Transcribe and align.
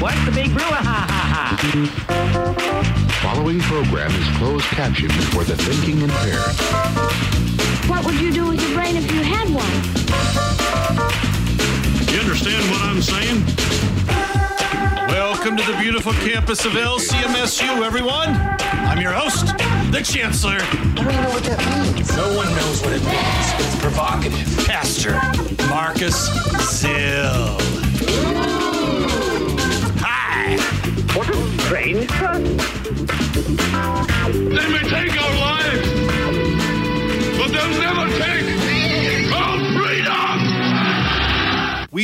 What's 0.00 0.24
the 0.24 0.32
big 0.32 0.50
brouhaha? 0.50 1.86
Following 3.22 3.60
program 3.60 4.10
is 4.10 4.36
closed 4.38 4.64
captioned 4.66 5.12
for 5.12 5.44
the 5.44 5.54
thinking 5.56 6.00
impaired. 6.00 6.56
What 7.88 8.04
would 8.04 8.20
you 8.20 8.32
do 8.32 8.48
with 8.48 8.60
your 8.60 8.74
brain 8.74 8.96
if 8.96 9.12
you 9.12 9.20
had 9.22 9.48
one? 9.54 9.89
You 12.42 12.56
understand 12.56 12.70
what 12.70 12.82
I'm 12.82 13.02
saying? 13.02 13.44
Welcome 15.08 15.58
to 15.58 15.62
the 15.70 15.76
beautiful 15.78 16.12
campus 16.12 16.64
of 16.64 16.72
LCMSU, 16.72 17.84
everyone. 17.84 18.30
I'm 18.60 18.98
your 18.98 19.12
host, 19.12 19.48
the 19.92 20.00
Chancellor. 20.02 20.56
I 20.60 20.94
don't 20.94 21.10
even 21.10 21.22
know 21.22 21.30
what 21.30 21.42
that 21.44 21.94
means. 21.94 22.16
No 22.16 22.34
one 22.34 22.48
knows 22.56 22.80
what 22.80 22.94
it 22.94 23.04
means. 23.04 23.66
It's 23.66 23.78
provocative. 23.82 24.66
Pastor 24.66 25.20
Marcus 25.68 26.30
Zill. 26.80 27.69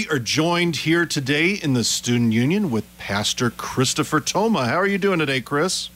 We 0.06 0.15
are 0.15 0.19
joined 0.20 0.77
here 0.77 1.05
today 1.05 1.55
in 1.55 1.73
the 1.73 1.83
Student 1.83 2.32
Union 2.32 2.71
with 2.71 2.85
Pastor 2.96 3.51
Christopher 3.51 4.21
Thoma. 4.21 4.66
How 4.66 4.76
are 4.76 4.87
you 4.87 4.98
doing 4.98 5.18
today, 5.18 5.40
Chris? 5.40 5.90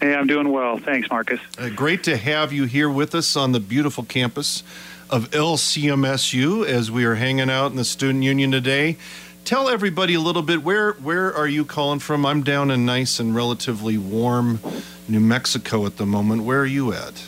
Hey, 0.00 0.16
I'm 0.16 0.26
doing 0.26 0.50
well. 0.50 0.78
Thanks, 0.78 1.08
Marcus. 1.08 1.38
Uh, 1.56 1.68
great 1.68 2.02
to 2.04 2.16
have 2.16 2.52
you 2.52 2.64
here 2.64 2.90
with 2.90 3.14
us 3.14 3.36
on 3.36 3.52
the 3.52 3.60
beautiful 3.60 4.02
campus 4.02 4.64
of 5.10 5.30
LCMSU 5.30 6.66
as 6.66 6.90
we 6.90 7.04
are 7.04 7.14
hanging 7.14 7.48
out 7.48 7.70
in 7.70 7.76
the 7.76 7.84
Student 7.84 8.24
Union 8.24 8.50
today. 8.50 8.96
Tell 9.44 9.68
everybody 9.68 10.14
a 10.14 10.20
little 10.20 10.42
bit 10.42 10.64
where 10.64 10.94
where 10.94 11.32
are 11.32 11.46
you 11.46 11.64
calling 11.64 12.00
from? 12.00 12.26
I'm 12.26 12.42
down 12.42 12.72
in 12.72 12.84
nice 12.84 13.20
and 13.20 13.32
relatively 13.32 13.96
warm 13.96 14.58
New 15.06 15.20
Mexico 15.20 15.86
at 15.86 15.98
the 15.98 16.06
moment. 16.06 16.42
Where 16.42 16.62
are 16.62 16.66
you 16.66 16.92
at? 16.92 17.22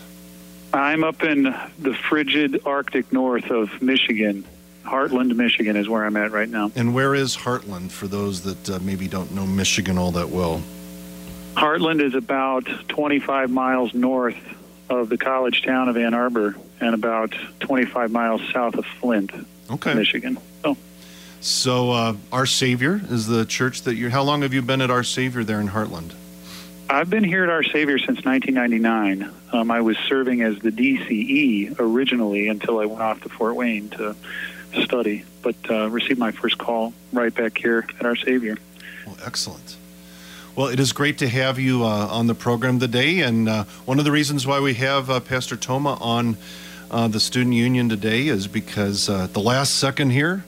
I'm 0.74 1.04
up 1.04 1.22
in 1.22 1.44
the 1.78 1.94
frigid 1.94 2.62
Arctic 2.66 3.12
north 3.12 3.52
of 3.52 3.80
Michigan. 3.80 4.44
Hartland, 4.84 5.34
Michigan 5.36 5.76
is 5.76 5.88
where 5.88 6.04
I'm 6.04 6.16
at 6.16 6.30
right 6.32 6.48
now. 6.48 6.70
And 6.74 6.94
where 6.94 7.14
is 7.14 7.36
Hartland 7.36 7.90
for 7.90 8.06
those 8.08 8.42
that 8.42 8.70
uh, 8.70 8.78
maybe 8.80 9.06
don't 9.08 9.32
know 9.32 9.46
Michigan 9.46 9.98
all 9.98 10.12
that 10.12 10.30
well? 10.30 10.62
Hartland 11.54 12.00
is 12.00 12.14
about 12.14 12.64
25 12.88 13.50
miles 13.50 13.92
north 13.92 14.36
of 14.88 15.08
the 15.08 15.18
college 15.18 15.62
town 15.62 15.88
of 15.88 15.96
Ann 15.96 16.14
Arbor 16.14 16.54
and 16.80 16.94
about 16.94 17.34
25 17.60 18.10
miles 18.10 18.40
south 18.52 18.76
of 18.76 18.86
Flint, 18.86 19.30
Okay. 19.70 19.92
Michigan. 19.94 20.38
So, 20.62 20.76
So 21.40 21.90
uh, 21.90 22.14
Our 22.32 22.46
Savior 22.46 23.00
is 23.10 23.26
the 23.26 23.44
church 23.44 23.82
that 23.82 23.96
you're. 23.96 24.10
How 24.10 24.22
long 24.22 24.42
have 24.42 24.54
you 24.54 24.62
been 24.62 24.80
at 24.80 24.90
Our 24.90 25.02
Savior 25.04 25.44
there 25.44 25.60
in 25.60 25.68
Hartland? 25.68 26.12
I've 26.88 27.10
been 27.10 27.24
here 27.24 27.42
at 27.44 27.50
Our 27.50 27.62
Savior 27.64 27.98
since 27.98 28.24
1999. 28.24 29.30
Um, 29.52 29.70
I 29.70 29.82
was 29.82 29.98
serving 30.08 30.40
as 30.40 30.58
the 30.60 30.70
DCE 30.70 31.78
originally 31.78 32.48
until 32.48 32.78
I 32.78 32.86
went 32.86 33.02
off 33.02 33.20
to 33.24 33.28
Fort 33.28 33.56
Wayne 33.56 33.90
to 33.90 34.16
study, 34.82 35.24
but 35.42 35.56
uh, 35.70 35.88
received 35.90 36.18
my 36.18 36.30
first 36.30 36.58
call 36.58 36.92
right 37.12 37.34
back 37.34 37.58
here 37.58 37.86
at 37.98 38.04
Our 38.04 38.16
Savior. 38.16 38.58
Well, 39.06 39.16
excellent. 39.24 39.76
Well, 40.58 40.68
it 40.68 40.80
is 40.80 40.92
great 40.92 41.18
to 41.18 41.28
have 41.28 41.58
you 41.58 41.84
uh, 41.84 42.08
on 42.10 42.26
the 42.26 42.34
program 42.34 42.80
today. 42.80 43.20
And 43.20 43.48
uh, 43.48 43.64
one 43.84 43.98
of 43.98 44.04
the 44.04 44.10
reasons 44.10 44.46
why 44.46 44.58
we 44.60 44.74
have 44.74 45.08
uh, 45.08 45.20
Pastor 45.20 45.56
Thoma 45.56 45.96
on 46.00 46.36
uh, 46.90 47.06
the 47.06 47.20
Student 47.20 47.54
Union 47.54 47.88
today 47.88 48.26
is 48.26 48.48
because 48.48 49.08
uh, 49.08 49.28
the 49.32 49.40
last 49.40 49.76
second 49.76 50.10
here, 50.10 50.44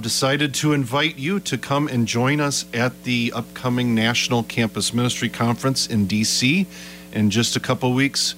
decided 0.00 0.54
to 0.54 0.72
invite 0.72 1.18
you 1.18 1.40
to 1.40 1.58
come 1.58 1.88
and 1.88 2.06
join 2.06 2.40
us 2.40 2.64
at 2.72 3.02
the 3.02 3.32
upcoming 3.34 3.94
National 3.94 4.44
Campus 4.44 4.94
Ministry 4.94 5.28
Conference 5.28 5.88
in 5.88 6.06
D.C. 6.06 6.66
in 7.12 7.28
just 7.28 7.56
a 7.56 7.60
couple 7.60 7.92
weeks 7.92 8.34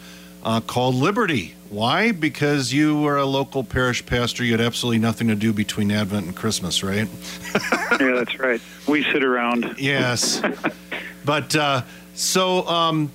uh, 0.47 0.61
called 0.61 0.95
Liberty. 0.95 1.55
Why? 1.71 2.13
Because 2.13 2.73
you 2.73 3.01
were 3.01 3.17
a 3.17 3.27
local 3.27 3.65
parish 3.65 4.07
pastor. 4.07 4.45
You 4.45 4.53
had 4.53 4.61
absolutely 4.61 5.01
nothing 5.01 5.27
to 5.27 5.35
do 5.35 5.53
between 5.53 5.91
Advent 5.91 6.27
and 6.27 6.37
Christmas, 6.37 6.85
right? 6.85 7.09
yeah, 8.01 8.15
that's 8.15 8.39
right. 8.39 8.61
We 8.87 9.03
sit 9.03 9.25
around. 9.25 9.75
Yes. 9.77 10.41
but 11.25 11.57
uh, 11.57 11.83
so 12.15 12.65
um, 12.69 13.11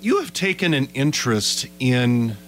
you 0.00 0.20
have 0.20 0.32
taken 0.32 0.72
an 0.72 0.88
interest 0.94 1.66
in 1.78 2.38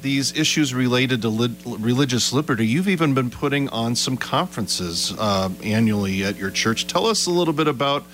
these 0.00 0.34
issues 0.34 0.72
related 0.72 1.20
to 1.22 1.28
li- 1.28 1.54
religious 1.66 2.32
liberty. 2.32 2.66
You've 2.66 2.88
even 2.88 3.12
been 3.12 3.28
putting 3.28 3.68
on 3.68 3.96
some 3.96 4.16
conferences 4.16 5.12
uh, 5.18 5.50
annually 5.62 6.24
at 6.24 6.36
your 6.36 6.50
church. 6.50 6.86
Tell 6.86 7.06
us 7.06 7.26
a 7.26 7.30
little 7.30 7.54
bit 7.54 7.68
about 7.68 8.04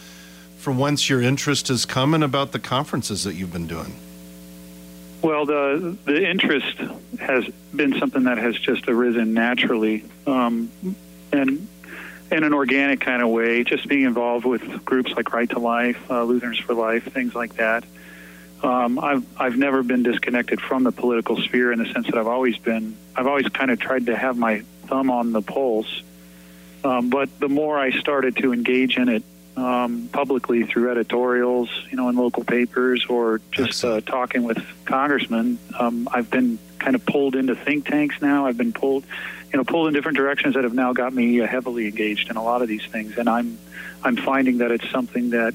from 0.59 0.79
whence 0.79 1.09
your 1.09 1.23
interest 1.23 1.69
has 1.69 1.87
come 1.87 2.13
and 2.13 2.25
about 2.25 2.51
the 2.51 2.59
conferences 2.59 3.23
that 3.23 3.35
you've 3.35 3.53
been 3.53 3.69
doing. 3.69 3.95
Well, 5.23 5.47
the 5.47 5.97
the 6.05 6.29
interest 6.29 6.77
has 7.21 7.47
been 7.75 7.99
something 7.99 8.25
that 8.25 8.39
has 8.39 8.57
just 8.57 8.89
arisen 8.89 9.35
naturally, 9.35 10.05
um, 10.27 10.71
and 11.33 11.69
in 12.33 12.45
an 12.45 12.53
organic 12.53 13.01
kind 13.01 13.23
of 13.23 13.29
way. 13.29 13.63
Just 13.63 13.87
being 13.87 14.03
involved 14.03 14.45
with 14.45 14.85
groups 14.85 15.13
like 15.13 15.33
Right 15.33 15.49
to 15.51 15.61
Life, 15.61 16.11
uh, 16.11 16.25
Lutherans 16.25 16.59
for 16.59 16.75
Life, 16.75 17.05
things 17.13 17.37
like 17.37 17.55
that. 17.55 17.85
Um, 18.65 18.99
I've 18.99 19.25
I've 19.41 19.57
never 19.57 19.85
been 19.85 20.03
disconnected 20.03 20.61
from 20.61 20.83
the 20.83 20.93
political 20.93 21.37
sphere 21.37 21.71
in 21.71 21.79
the 21.79 21.87
sense 21.93 22.07
that 22.07 22.17
I've 22.17 22.27
always 22.27 22.59
been. 22.59 22.97
I've 23.15 23.29
always 23.29 23.49
kind 23.49 23.71
of 23.71 23.79
tried 23.79 24.07
to 24.07 24.17
have 24.17 24.37
my 24.37 24.63
thumb 24.87 25.11
on 25.11 25.33
the 25.33 25.43
pulse. 25.43 26.03
Um, 26.83 27.11
but 27.11 27.39
the 27.39 27.49
more 27.49 27.79
I 27.79 27.93
started 27.93 28.37
to 28.39 28.53
engage 28.53 28.97
in 28.97 29.09
it 29.09 29.23
um, 29.57 30.09
publicly 30.13 30.65
through 30.65 30.91
editorials, 30.91 31.69
you 31.91 31.97
know, 31.97 32.09
in 32.09 32.17
local 32.17 32.45
papers, 32.45 33.07
or 33.07 33.41
just 33.51 33.85
uh, 33.85 34.01
talking 34.01 34.45
with 34.45 34.63
congressmen, 34.85 35.59
um, 35.79 36.09
I've 36.11 36.31
been 36.31 36.59
kind 36.79 36.95
of 36.95 37.05
pulled 37.05 37.37
into 37.37 37.55
think 37.55 37.87
tanks 37.87 38.21
now. 38.21 38.47
I've 38.47 38.57
been 38.57 38.73
pulled, 38.73 39.05
you 39.53 39.57
know, 39.57 39.65
pulled 39.65 39.89
in 39.89 39.95
different 39.95 40.17
directions 40.17 40.55
that 40.55 40.65
have 40.65 40.75
now 40.75 40.93
got 40.93 41.13
me 41.13 41.41
uh, 41.41 41.47
heavily 41.47 41.87
engaged 41.87 42.31
in 42.31 42.37
a 42.37 42.43
lot 42.43 42.63
of 42.63 42.69
these 42.69 42.85
things, 42.87 43.19
and 43.19 43.29
I'm 43.29 43.59
I'm 44.03 44.17
finding 44.17 44.59
that 44.59 44.71
it's 44.73 44.89
something 44.91 45.31
that 45.31 45.55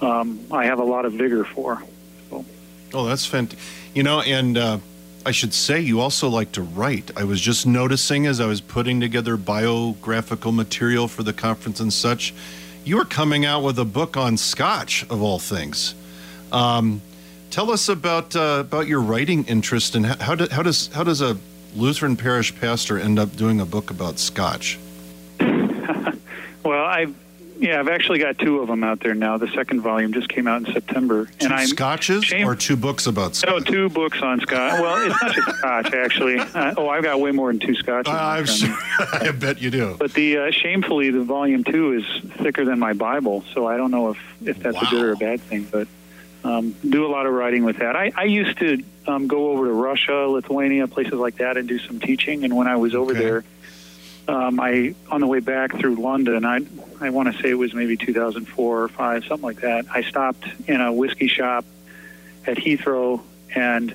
um, 0.00 0.40
I 0.50 0.66
have 0.66 0.78
a 0.78 0.84
lot 0.84 1.04
of 1.04 1.14
vigor 1.14 1.44
for. 1.44 1.82
So. 2.28 2.44
Oh, 2.94 3.06
that's 3.06 3.26
fantastic. 3.26 3.58
You 3.94 4.02
know, 4.02 4.20
and 4.20 4.56
uh, 4.56 4.78
I 5.24 5.32
should 5.32 5.52
say 5.52 5.80
you 5.80 6.00
also 6.00 6.28
like 6.28 6.52
to 6.52 6.62
write. 6.62 7.10
I 7.16 7.24
was 7.24 7.40
just 7.40 7.66
noticing 7.66 8.26
as 8.26 8.40
I 8.40 8.46
was 8.46 8.60
putting 8.60 9.00
together 9.00 9.36
biographical 9.36 10.52
material 10.52 11.08
for 11.08 11.22
the 11.22 11.32
conference 11.32 11.80
and 11.80 11.92
such, 11.92 12.32
you 12.84 12.98
are 13.00 13.04
coming 13.04 13.44
out 13.44 13.62
with 13.62 13.78
a 13.78 13.84
book 13.84 14.16
on 14.16 14.36
Scotch 14.36 15.04
of 15.10 15.22
all 15.22 15.38
things. 15.38 15.94
Um, 16.52 17.00
tell 17.50 17.70
us 17.70 17.88
about 17.88 18.34
uh, 18.34 18.58
about 18.60 18.86
your 18.86 19.00
writing 19.00 19.44
interest 19.44 19.94
and 19.94 20.06
how, 20.06 20.34
do, 20.34 20.46
how 20.50 20.62
does 20.62 20.88
how 20.88 21.04
does 21.04 21.20
a 21.20 21.36
Lutheran 21.76 22.16
parish 22.16 22.54
pastor 22.60 22.98
end 22.98 23.18
up 23.18 23.36
doing 23.36 23.60
a 23.60 23.66
book 23.66 23.90
about 23.90 24.18
Scotch? 24.18 24.78
Well, 26.62 26.84
I 26.84 27.06
yeah, 27.60 27.78
I've 27.78 27.88
actually 27.88 28.18
got 28.18 28.38
two 28.38 28.60
of 28.60 28.68
them 28.68 28.82
out 28.82 29.00
there 29.00 29.14
now. 29.14 29.36
The 29.36 29.48
second 29.48 29.82
volume 29.82 30.12
just 30.12 30.28
came 30.28 30.48
out 30.48 30.66
in 30.66 30.72
September, 30.72 31.26
Two 31.26 31.44
and 31.46 31.52
I'm 31.54 31.66
scotches 31.66 32.24
shame- 32.24 32.46
or 32.48 32.56
two 32.56 32.76
books 32.76 33.06
about 33.06 33.36
Scotch? 33.36 33.50
no 33.50 33.60
two 33.60 33.88
books 33.90 34.20
on 34.22 34.40
Scotch. 34.40 34.80
Well, 34.80 35.06
it's 35.06 35.22
not 35.22 35.34
just 35.34 35.58
Scotch 35.58 35.92
actually. 35.94 36.38
Uh, 36.38 36.74
oh, 36.76 36.88
I've 36.88 37.02
got 37.02 37.20
way 37.20 37.30
more 37.32 37.52
than 37.52 37.60
two 37.60 37.74
Scotches. 37.74 38.12
I'm 38.12 38.46
sure. 38.46 38.74
I 39.12 39.30
bet 39.32 39.60
you 39.60 39.70
do. 39.70 39.94
But 39.98 40.12
the 40.14 40.38
uh, 40.38 40.50
shamefully, 40.50 41.10
the 41.10 41.22
volume 41.22 41.62
two 41.64 41.92
is 41.92 42.04
thicker 42.38 42.64
than 42.64 42.78
my 42.78 42.94
Bible, 42.94 43.44
so 43.54 43.66
I 43.66 43.76
don't 43.76 43.90
know 43.90 44.10
if 44.10 44.18
if 44.46 44.58
that's 44.60 44.80
a 44.80 44.86
good 44.86 45.04
or 45.04 45.12
a 45.12 45.16
bad 45.16 45.40
thing. 45.42 45.64
But 45.70 45.86
um, 46.42 46.74
do 46.88 47.04
a 47.06 47.10
lot 47.10 47.26
of 47.26 47.34
writing 47.34 47.64
with 47.64 47.76
that. 47.78 47.94
I, 47.96 48.10
I 48.16 48.24
used 48.24 48.58
to 48.60 48.82
um, 49.06 49.26
go 49.26 49.50
over 49.52 49.66
to 49.66 49.72
Russia, 49.72 50.14
Lithuania, 50.26 50.86
places 50.88 51.12
like 51.14 51.36
that, 51.36 51.58
and 51.58 51.68
do 51.68 51.78
some 51.78 52.00
teaching. 52.00 52.44
And 52.44 52.56
when 52.56 52.66
I 52.66 52.76
was 52.76 52.94
over 52.94 53.10
Okay. 53.12 53.20
there, 53.20 53.44
um, 54.30 54.60
I 54.60 54.94
on 55.10 55.20
the 55.20 55.26
way 55.26 55.40
back 55.40 55.76
through 55.76 55.96
London, 55.96 56.44
I 56.44 56.60
I 57.00 57.10
want 57.10 57.34
to 57.34 57.42
say 57.42 57.50
it 57.50 57.54
was 57.54 57.74
maybe 57.74 57.96
2004 57.96 58.82
or 58.82 58.88
five, 58.88 59.24
something 59.24 59.44
like 59.44 59.60
that. 59.62 59.86
I 59.92 60.02
stopped 60.02 60.44
in 60.68 60.80
a 60.80 60.92
whiskey 60.92 61.26
shop 61.26 61.64
at 62.46 62.56
Heathrow 62.56 63.22
and 63.54 63.94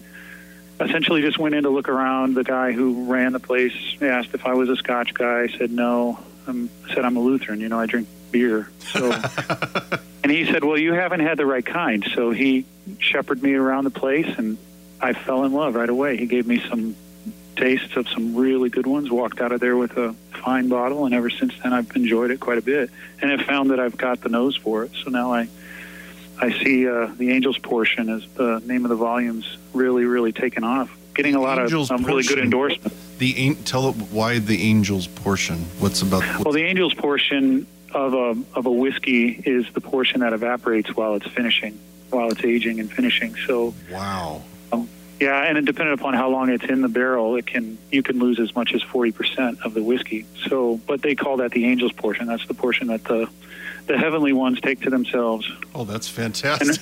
essentially 0.79 1.21
just 1.21 1.37
went 1.37 1.55
in 1.55 1.63
to 1.63 1.69
look 1.69 1.87
around. 1.87 2.33
The 2.33 2.43
guy 2.43 2.73
who 2.73 3.05
ran 3.05 3.31
the 3.31 3.39
place 3.39 3.73
asked 4.01 4.33
if 4.33 4.45
I 4.45 4.55
was 4.55 4.69
a 4.69 4.75
Scotch 4.75 5.13
guy. 5.13 5.43
I 5.43 5.47
said 5.47 5.71
no. 5.71 6.19
I'm, 6.47 6.69
I 6.89 6.93
said 6.93 7.05
I'm 7.05 7.15
a 7.15 7.21
Lutheran. 7.21 7.61
You 7.61 7.69
know, 7.69 7.79
I 7.79 7.85
drink 7.85 8.09
beer. 8.31 8.69
So, 8.79 9.11
and 10.23 10.31
he 10.31 10.45
said, 10.51 10.65
"Well, 10.65 10.77
you 10.77 10.93
haven't 10.93 11.21
had 11.21 11.37
the 11.37 11.45
right 11.45 11.65
kind." 11.65 12.05
So 12.13 12.31
he 12.31 12.65
shepherded 12.99 13.41
me 13.41 13.53
around 13.53 13.85
the 13.85 13.89
place, 13.89 14.27
and 14.37 14.57
I 14.99 15.13
fell 15.13 15.45
in 15.45 15.53
love 15.53 15.75
right 15.75 15.89
away. 15.89 16.17
He 16.17 16.25
gave 16.25 16.45
me 16.45 16.61
some 16.69 16.97
tastes 17.55 17.95
of 17.95 18.07
some 18.09 18.35
really 18.35 18.69
good 18.69 18.87
ones. 18.87 19.09
Walked 19.11 19.41
out 19.41 19.51
of 19.51 19.59
there 19.59 19.77
with 19.77 19.97
a 19.97 20.13
fine 20.43 20.67
bottle, 20.67 21.05
and 21.05 21.13
ever 21.13 21.29
since 21.29 21.53
then 21.63 21.73
I've 21.73 21.95
enjoyed 21.95 22.31
it 22.31 22.39
quite 22.39 22.57
a 22.57 22.61
bit, 22.61 22.89
and 23.21 23.31
have 23.31 23.41
found 23.47 23.71
that 23.71 23.79
I've 23.79 23.97
got 23.97 24.21
the 24.21 24.29
nose 24.29 24.55
for 24.55 24.83
it. 24.83 24.91
So 25.03 25.09
now 25.09 25.33
I 25.33 25.47
I 26.39 26.51
see 26.63 26.87
uh, 26.87 27.07
the 27.17 27.31
Angels 27.31 27.57
portion 27.57 28.09
as 28.09 28.27
the 28.35 28.61
name 28.65 28.83
of 28.85 28.89
the 28.89 28.95
volume's 28.95 29.57
really 29.73 30.05
really 30.05 30.31
taken 30.31 30.63
off, 30.63 30.95
getting 31.13 31.35
a 31.35 31.41
lot 31.41 31.59
Angels 31.59 31.89
of 31.91 31.99
um, 31.99 32.05
really 32.05 32.23
good 32.23 32.35
portion. 32.35 32.43
endorsement. 32.43 32.93
The 33.19 33.47
an- 33.47 33.55
tell 33.63 33.89
it 33.89 33.95
why 34.11 34.39
the 34.39 34.61
angels 34.61 35.07
portion. 35.07 35.59
What's 35.79 36.01
about? 36.01 36.43
Well, 36.43 36.53
the 36.53 36.63
Angels 36.63 36.93
portion 36.93 37.65
of 37.93 38.13
a 38.13 38.35
of 38.53 38.65
a 38.65 38.71
whiskey 38.71 39.29
is 39.29 39.65
the 39.73 39.79
portion 39.79 40.19
that 40.19 40.33
evaporates 40.33 40.93
while 40.97 41.15
it's 41.15 41.27
finishing, 41.27 41.79
while 42.09 42.29
it's 42.29 42.43
aging 42.43 42.81
and 42.81 42.91
finishing. 42.91 43.35
So 43.47 43.73
wow. 43.89 44.41
Yeah, 45.19 45.41
and 45.43 45.57
it 45.57 45.65
depending 45.65 45.93
upon 45.93 46.13
how 46.13 46.29
long 46.29 46.49
it's 46.49 46.65
in 46.65 46.81
the 46.81 46.89
barrel, 46.89 47.35
it 47.35 47.45
can 47.45 47.77
you 47.91 48.03
can 48.03 48.19
lose 48.19 48.39
as 48.39 48.53
much 48.55 48.73
as 48.73 48.81
forty 48.81 49.11
percent 49.11 49.59
of 49.63 49.73
the 49.73 49.81
whiskey. 49.81 50.25
So, 50.47 50.79
but 50.87 51.01
they 51.01 51.15
call 51.15 51.37
that 51.37 51.51
the 51.51 51.65
angels 51.65 51.93
portion. 51.93 52.27
That's 52.27 52.45
the 52.47 52.53
portion 52.53 52.87
that 52.87 53.03
the 53.05 53.29
the 53.87 53.97
heavenly 53.97 54.33
ones 54.33 54.59
take 54.59 54.81
to 54.81 54.89
themselves. 54.89 55.49
Oh, 55.73 55.85
that's 55.85 56.09
fantastic. 56.09 56.81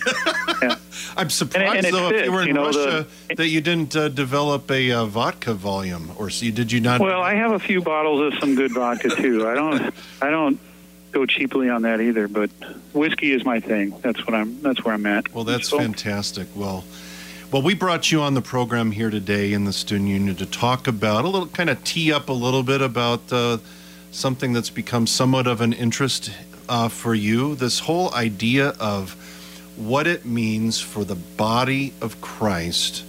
Yeah. 0.62 0.76
I'm 1.18 1.30
surprised 1.30 1.76
and 1.76 1.86
it 1.86 1.92
though 1.92 2.10
if 2.10 2.26
you 2.26 2.32
were 2.32 2.42
in 2.42 2.48
you 2.48 2.54
know, 2.54 2.66
Russia 2.68 3.06
the- 3.28 3.36
that 3.36 3.48
you 3.50 3.62
didn't 3.62 3.96
uh, 3.96 4.10
develop 4.10 4.72
a 4.72 4.92
uh, 4.92 5.06
vodka 5.06 5.54
volume, 5.54 6.12
or 6.18 6.30
so 6.30 6.50
did 6.50 6.72
you 6.72 6.80
not? 6.80 7.02
Well, 7.02 7.22
I 7.22 7.36
have 7.36 7.52
a 7.52 7.60
few 7.60 7.82
bottles 7.82 8.34
of 8.34 8.40
some 8.40 8.56
good 8.56 8.74
vodka 8.74 9.10
too. 9.10 9.48
I 9.48 9.54
don't 9.54 9.94
I 10.22 10.30
don't 10.32 10.60
go 11.12 11.26
cheaply 11.28 11.70
on 11.70 11.84
that 11.84 12.02
either. 12.02 12.28
But 12.28 12.50
whiskey 12.94 13.32
is 13.32 13.46
my 13.46 13.60
thing. 13.60 13.94
That's 14.02 14.26
what 14.26 14.34
I'm. 14.34 14.60
That's 14.62 14.84
where 14.84 14.96
I'm 14.96 15.06
at. 15.06 15.32
Well, 15.36 15.44
that's 15.44 15.70
So- 15.70 15.78
fantastic. 15.78 16.48
Well, 16.56 16.84
well, 17.54 17.62
we 17.62 17.76
brought 17.76 18.12
you 18.12 18.20
on 18.20 18.34
the 18.34 18.42
program 18.42 18.90
here 18.90 19.12
today 19.12 19.54
in 19.54 19.64
the 19.64 19.72
student 19.72 20.10
union 20.10 20.36
to 20.36 20.46
talk 20.48 20.88
about 20.88 21.24
a 21.24 21.28
little, 21.28 21.46
kind 21.46 21.70
of 21.70 21.84
tee 21.84 22.12
up 22.12 22.30
a 22.30 22.34
little 22.34 22.64
bit 22.64 22.82
about 22.82 23.32
uh, 23.32 23.60
something 24.10 24.54
that's 24.54 24.72
become 24.72 25.06
somewhat 25.06 25.46
of 25.46 25.62
an 25.62 25.72
interest 25.72 26.32
uh, 26.68 26.88
for 26.88 27.14
you. 27.14 27.54
This 27.54 27.78
whole 27.78 28.12
idea 28.16 28.70
of 28.80 29.12
what 29.76 30.08
it 30.08 30.26
means 30.26 30.80
for 30.80 31.06
the 31.06 31.14
body 31.14 31.94
of 32.02 32.20
Christ 32.22 33.06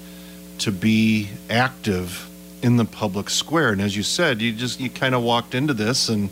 to 0.59 0.71
be 0.71 1.31
active 1.49 2.29
in 2.63 2.77
the 2.77 2.85
public 2.85 3.31
square. 3.31 3.71
And 3.71 3.81
as 3.81 3.97
you 3.97 4.03
said, 4.03 4.43
you 4.43 4.53
just 4.53 4.79
you 4.79 4.91
kind 4.91 5.15
of 5.15 5.23
walked 5.23 5.55
into 5.55 5.73
this 5.73 6.11
and. 6.11 6.29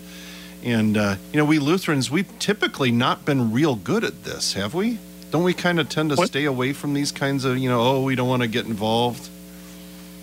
And 0.65 0.97
uh, 0.97 1.17
you 1.33 1.39
know, 1.39 1.45
we 1.45 1.59
Lutherans, 1.59 2.09
we've 2.09 2.39
typically 2.39 2.93
not 2.93 3.25
been 3.25 3.53
real 3.53 3.75
good 3.75 4.05
at 4.05 4.23
this, 4.23 4.53
have 4.53 4.75
we? 4.75 4.99
Don't 5.33 5.45
we 5.45 5.55
kind 5.55 5.81
of 5.81 5.89
tend 5.89 6.11
to 6.11 6.17
What- 6.17 6.29
stay 6.29 6.45
away 6.45 6.75
from 6.75 6.93
these 6.93 7.11
kinds 7.11 7.47
of, 7.47 7.57
you 7.57 7.69
know, 7.71 7.81
oh, 7.81 8.03
we 8.03 8.15
don't 8.15 8.29
want 8.29 8.43
to 8.43 8.49
get 8.49 8.67
involved? 8.67 9.29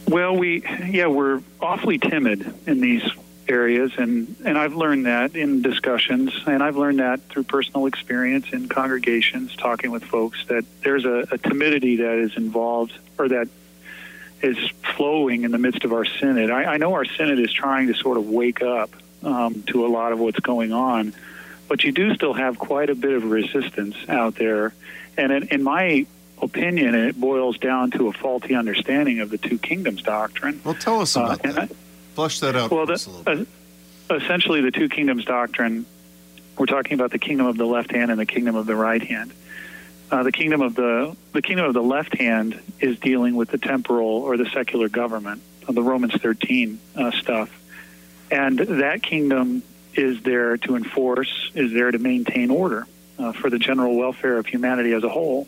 Well, 0.07 0.37
we 0.37 0.63
yeah 0.87 1.07
we're 1.07 1.41
awfully 1.59 1.97
timid 1.97 2.51
in 2.65 2.79
these 2.79 3.03
areas, 3.47 3.91
and 3.97 4.35
and 4.45 4.57
I've 4.57 4.75
learned 4.75 5.05
that 5.07 5.35
in 5.35 5.61
discussions, 5.61 6.31
and 6.45 6.63
I've 6.63 6.77
learned 6.77 6.99
that 6.99 7.21
through 7.29 7.43
personal 7.43 7.85
experience 7.87 8.47
in 8.51 8.67
congregations, 8.67 9.55
talking 9.55 9.91
with 9.91 10.03
folks 10.03 10.45
that 10.47 10.63
there's 10.83 11.05
a, 11.05 11.27
a 11.31 11.37
timidity 11.37 11.97
that 11.97 12.17
is 12.19 12.37
involved 12.37 12.93
or 13.17 13.27
that 13.29 13.49
is 14.41 14.57
flowing 14.95 15.43
in 15.43 15.51
the 15.51 15.57
midst 15.57 15.83
of 15.83 15.91
our 15.91 16.05
synod. 16.05 16.49
I, 16.49 16.73
I 16.73 16.77
know 16.77 16.93
our 16.93 17.05
synod 17.05 17.39
is 17.39 17.51
trying 17.51 17.87
to 17.87 17.93
sort 17.93 18.17
of 18.17 18.29
wake 18.29 18.61
up 18.61 18.91
um, 19.23 19.63
to 19.67 19.85
a 19.85 19.89
lot 19.89 20.11
of 20.11 20.19
what's 20.19 20.39
going 20.39 20.71
on, 20.71 21.13
but 21.67 21.83
you 21.83 21.91
do 21.91 22.15
still 22.15 22.33
have 22.33 22.57
quite 22.57 22.89
a 22.89 22.95
bit 22.95 23.13
of 23.13 23.25
resistance 23.29 23.95
out 24.07 24.35
there, 24.35 24.73
and 25.19 25.31
in, 25.31 25.47
in 25.49 25.63
my 25.63 26.05
opinion, 26.41 26.95
it 26.95 27.19
boils 27.19 27.57
down 27.57 27.91
to 27.91 28.07
a 28.07 28.13
faulty 28.13 28.55
understanding 28.55 29.19
of 29.19 29.29
the 29.29 29.37
two 29.37 29.57
kingdoms 29.57 30.01
doctrine. 30.01 30.61
Well, 30.63 30.73
tell 30.75 31.01
us 31.01 31.15
Uh, 31.17 31.21
about 31.21 31.41
and 31.43 31.53
that. 31.55 31.71
Flush 32.15 32.39
that 32.39 32.55
out 32.55 32.71
Well, 32.71 32.85
the, 32.85 33.45
uh, 34.09 34.15
essentially, 34.15 34.61
the 34.61 34.71
two 34.71 34.89
kingdoms 34.89 35.25
doctrine. 35.25 35.85
We're 36.57 36.65
talking 36.65 36.93
about 36.93 37.11
the 37.11 37.19
kingdom 37.19 37.45
of 37.47 37.57
the 37.57 37.65
left 37.65 37.91
hand 37.91 38.11
and 38.11 38.19
the 38.19 38.25
kingdom 38.25 38.55
of 38.55 38.65
the 38.65 38.75
right 38.75 39.01
hand. 39.01 39.31
Uh, 40.11 40.23
the 40.23 40.31
kingdom 40.31 40.61
of 40.61 40.75
the 40.75 41.15
the 41.33 41.41
kingdom 41.41 41.65
of 41.65 41.73
the 41.73 41.83
left 41.83 42.17
hand 42.17 42.59
is 42.79 42.97
dealing 42.99 43.35
with 43.35 43.49
the 43.49 43.57
temporal 43.59 44.07
or 44.07 44.37
the 44.37 44.49
secular 44.49 44.89
government, 44.89 45.41
uh, 45.67 45.71
the 45.71 45.83
Romans 45.83 46.13
13 46.13 46.79
uh, 46.95 47.11
stuff, 47.11 47.49
and 48.31 48.57
that 48.57 49.03
kingdom 49.03 49.61
is 49.93 50.21
there 50.23 50.57
to 50.57 50.75
enforce, 50.75 51.51
is 51.53 51.71
there 51.73 51.91
to 51.91 51.99
maintain 51.99 52.49
order 52.49 52.87
uh, 53.19 53.31
for 53.33 53.49
the 53.49 53.59
general 53.59 53.95
welfare 53.95 54.37
of 54.37 54.45
humanity 54.45 54.93
as 54.93 55.03
a 55.03 55.09
whole. 55.09 55.47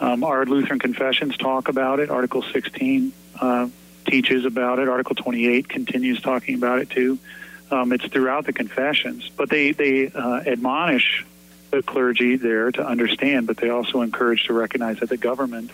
Um, 0.00 0.24
our 0.24 0.44
Lutheran 0.44 0.78
confessions 0.78 1.36
talk 1.36 1.68
about 1.68 2.00
it. 2.00 2.10
Article 2.10 2.42
16 2.42 3.12
uh, 3.40 3.68
teaches 4.06 4.44
about 4.44 4.78
it. 4.78 4.88
Article 4.88 5.14
28 5.14 5.68
continues 5.68 6.20
talking 6.20 6.54
about 6.54 6.80
it 6.80 6.90
too. 6.90 7.18
Um, 7.70 7.92
it's 7.92 8.06
throughout 8.06 8.46
the 8.46 8.52
confessions, 8.52 9.28
but 9.36 9.48
they 9.50 9.72
they 9.72 10.08
uh, 10.08 10.40
admonish 10.46 11.24
the 11.70 11.82
clergy 11.82 12.36
there 12.36 12.70
to 12.70 12.86
understand, 12.86 13.48
but 13.48 13.56
they 13.56 13.70
also 13.70 14.02
encourage 14.02 14.44
to 14.44 14.52
recognize 14.52 15.00
that 15.00 15.08
the 15.08 15.16
government 15.16 15.70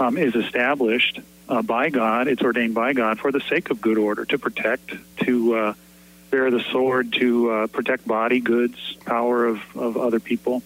um, 0.00 0.18
is 0.18 0.34
established 0.34 1.20
uh, 1.48 1.62
by 1.62 1.90
God. 1.90 2.26
It's 2.26 2.42
ordained 2.42 2.74
by 2.74 2.94
God 2.94 3.20
for 3.20 3.30
the 3.30 3.40
sake 3.40 3.70
of 3.70 3.80
good 3.80 3.98
order, 3.98 4.24
to 4.24 4.38
protect, 4.38 4.92
to 5.24 5.54
uh, 5.54 5.74
bear 6.30 6.50
the 6.50 6.60
sword, 6.70 7.12
to 7.14 7.50
uh, 7.50 7.66
protect 7.66 8.06
body, 8.06 8.40
goods, 8.40 8.96
power 9.04 9.46
of, 9.46 9.60
of 9.76 9.96
other 9.96 10.20
people. 10.20 10.62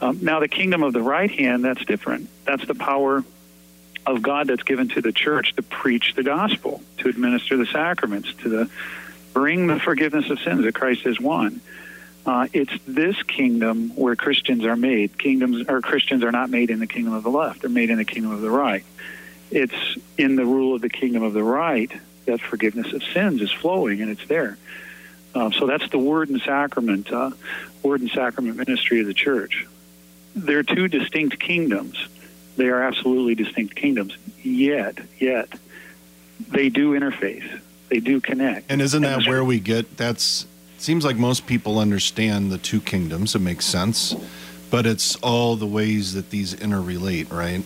Um, 0.00 0.18
now, 0.22 0.40
the 0.40 0.48
kingdom 0.48 0.82
of 0.82 0.92
the 0.92 1.02
right 1.02 1.30
hand, 1.30 1.64
that's 1.64 1.84
different. 1.84 2.28
That's 2.44 2.66
the 2.66 2.74
power 2.74 3.24
of 4.06 4.22
God 4.22 4.48
that's 4.48 4.62
given 4.62 4.88
to 4.90 5.00
the 5.00 5.12
church 5.12 5.54
to 5.56 5.62
preach 5.62 6.14
the 6.14 6.22
gospel, 6.22 6.82
to 6.98 7.08
administer 7.08 7.56
the 7.56 7.66
sacraments, 7.66 8.32
to 8.42 8.48
the, 8.48 8.70
bring 9.32 9.66
the 9.66 9.80
forgiveness 9.80 10.28
of 10.30 10.38
sins 10.40 10.64
that 10.64 10.74
Christ 10.74 11.02
has 11.02 11.18
won. 11.18 11.60
Uh, 12.26 12.48
it's 12.52 12.72
this 12.86 13.22
kingdom 13.22 13.90
where 13.90 14.16
Christians 14.16 14.64
are 14.64 14.76
made. 14.76 15.18
Kingdoms 15.18 15.66
or 15.68 15.80
Christians 15.82 16.24
are 16.24 16.32
not 16.32 16.48
made 16.48 16.70
in 16.70 16.80
the 16.80 16.86
kingdom 16.86 17.12
of 17.12 17.22
the 17.22 17.30
left; 17.30 17.60
they're 17.60 17.70
made 17.70 17.90
in 17.90 17.98
the 17.98 18.04
kingdom 18.04 18.32
of 18.32 18.40
the 18.40 18.50
right. 18.50 18.84
It's 19.50 19.98
in 20.16 20.36
the 20.36 20.46
rule 20.46 20.74
of 20.74 20.80
the 20.80 20.88
kingdom 20.88 21.22
of 21.22 21.34
the 21.34 21.42
right 21.42 21.92
that 22.26 22.40
forgiveness 22.40 22.92
of 22.92 23.02
sins 23.02 23.40
is 23.40 23.50
flowing, 23.52 24.00
and 24.00 24.10
it's 24.10 24.26
there. 24.26 24.56
Um, 25.34 25.52
so 25.52 25.66
that's 25.66 25.88
the 25.90 25.98
word 25.98 26.28
and 26.28 26.40
sacrament, 26.40 27.10
uh, 27.10 27.30
word 27.82 28.00
and 28.00 28.10
sacrament 28.10 28.56
ministry 28.56 29.00
of 29.00 29.06
the 29.06 29.14
church. 29.14 29.66
They're 30.36 30.62
two 30.62 30.88
distinct 30.88 31.38
kingdoms. 31.40 32.08
They 32.56 32.66
are 32.68 32.82
absolutely 32.82 33.34
distinct 33.34 33.74
kingdoms. 33.74 34.16
Yet, 34.42 34.98
yet, 35.18 35.48
they 36.50 36.68
do 36.68 36.92
interface. 36.92 37.60
They 37.88 38.00
do 38.00 38.20
connect. 38.20 38.70
And 38.70 38.80
isn't 38.80 39.02
that 39.02 39.24
the- 39.24 39.30
where 39.30 39.44
we 39.44 39.60
get? 39.60 39.96
That's 39.96 40.46
seems 40.78 41.04
like 41.04 41.16
most 41.16 41.46
people 41.46 41.78
understand 41.78 42.52
the 42.52 42.58
two 42.58 42.80
kingdoms. 42.80 43.34
It 43.34 43.40
makes 43.40 43.64
sense, 43.64 44.14
but 44.70 44.86
it's 44.86 45.16
all 45.16 45.56
the 45.56 45.66
ways 45.66 46.12
that 46.14 46.30
these 46.30 46.54
interrelate, 46.54 47.32
right? 47.32 47.62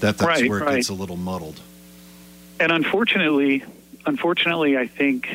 That 0.00 0.18
that's 0.18 0.22
Right, 0.22 0.48
where 0.48 0.60
it 0.60 0.64
right. 0.64 0.76
gets 0.76 0.88
a 0.88 0.94
little 0.94 1.16
muddled. 1.16 1.60
And 2.60 2.70
unfortunately, 2.70 3.64
unfortunately, 4.06 4.76
I 4.76 4.86
think, 4.86 5.28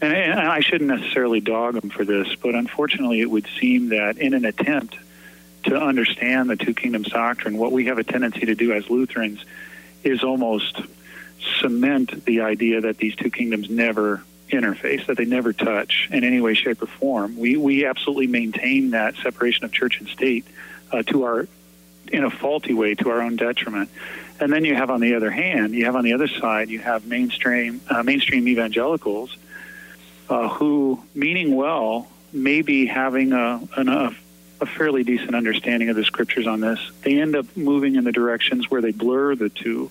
and, 0.00 0.12
I 0.12 0.60
shouldn't 0.60 0.90
necessarily 0.90 1.40
dog 1.40 1.74
them 1.74 1.90
for 1.90 2.04
this, 2.04 2.34
but 2.36 2.54
unfortunately, 2.54 3.20
it 3.20 3.30
would 3.30 3.48
seem 3.58 3.88
that 3.88 4.18
in 4.18 4.34
an 4.34 4.44
attempt 4.44 4.96
to 5.64 5.76
understand 5.76 6.48
the 6.48 6.56
two 6.56 6.74
kingdoms 6.74 7.08
doctrine, 7.08 7.56
what 7.56 7.72
we 7.72 7.86
have 7.86 7.98
a 7.98 8.04
tendency 8.04 8.46
to 8.46 8.54
do 8.54 8.72
as 8.72 8.88
Lutherans 8.88 9.44
is 10.04 10.22
almost 10.22 10.80
cement 11.60 12.24
the 12.24 12.42
idea 12.42 12.82
that 12.82 12.98
these 12.98 13.16
two 13.16 13.30
kingdoms 13.30 13.68
never 13.68 14.22
interface, 14.50 15.06
that 15.06 15.16
they 15.16 15.24
never 15.24 15.52
touch 15.52 16.08
in 16.12 16.24
any 16.24 16.40
way, 16.40 16.54
shape, 16.54 16.82
or 16.82 16.86
form. 16.86 17.36
We 17.36 17.56
we 17.56 17.84
absolutely 17.84 18.28
maintain 18.28 18.90
that 18.90 19.16
separation 19.16 19.64
of 19.64 19.72
church 19.72 19.98
and 19.98 20.08
state 20.08 20.46
uh, 20.92 21.02
to 21.04 21.24
our 21.24 21.48
in 22.12 22.22
a 22.22 22.30
faulty 22.30 22.72
way 22.72 22.94
to 22.94 23.10
our 23.10 23.20
own 23.20 23.36
detriment. 23.36 23.90
And 24.38 24.52
then 24.52 24.64
you 24.64 24.74
have, 24.74 24.90
on 24.90 25.00
the 25.00 25.14
other 25.14 25.30
hand, 25.30 25.74
you 25.74 25.86
have 25.86 25.96
on 25.96 26.04
the 26.04 26.12
other 26.12 26.28
side, 26.28 26.68
you 26.68 26.78
have 26.78 27.06
mainstream 27.06 27.80
uh, 27.88 28.02
mainstream 28.02 28.46
evangelicals 28.48 29.36
uh, 30.28 30.48
who, 30.48 31.02
meaning 31.14 31.56
well, 31.56 32.08
may 32.32 32.60
be 32.62 32.86
having 32.86 33.32
a, 33.32 33.60
an, 33.76 33.88
a 33.88 34.14
a 34.60 34.66
fairly 34.66 35.04
decent 35.04 35.34
understanding 35.34 35.90
of 35.90 35.96
the 35.96 36.04
scriptures 36.04 36.46
on 36.46 36.60
this. 36.60 36.80
They 37.02 37.20
end 37.20 37.36
up 37.36 37.44
moving 37.56 37.96
in 37.96 38.04
the 38.04 38.12
directions 38.12 38.70
where 38.70 38.80
they 38.80 38.92
blur 38.92 39.34
the 39.34 39.48
two 39.50 39.90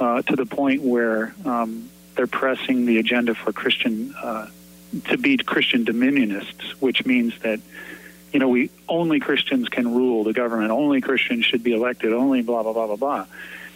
uh, 0.00 0.22
to 0.22 0.36
the 0.36 0.46
point 0.46 0.82
where 0.82 1.34
um, 1.44 1.90
they're 2.14 2.26
pressing 2.26 2.86
the 2.86 2.98
agenda 2.98 3.34
for 3.34 3.52
Christian 3.52 4.14
uh, 4.22 4.48
to 5.08 5.18
be 5.18 5.36
Christian 5.36 5.84
dominionists, 5.84 6.70
which 6.80 7.04
means 7.04 7.38
that 7.40 7.60
you 8.32 8.40
know 8.40 8.48
we 8.48 8.70
only 8.88 9.20
Christians 9.20 9.68
can 9.68 9.94
rule 9.94 10.24
the 10.24 10.32
government, 10.32 10.70
only 10.70 11.00
Christians 11.00 11.44
should 11.44 11.62
be 11.62 11.72
elected, 11.74 12.12
only 12.12 12.42
blah 12.42 12.62
blah 12.62 12.72
blah 12.72 12.86
blah 12.86 12.96
blah, 12.96 13.26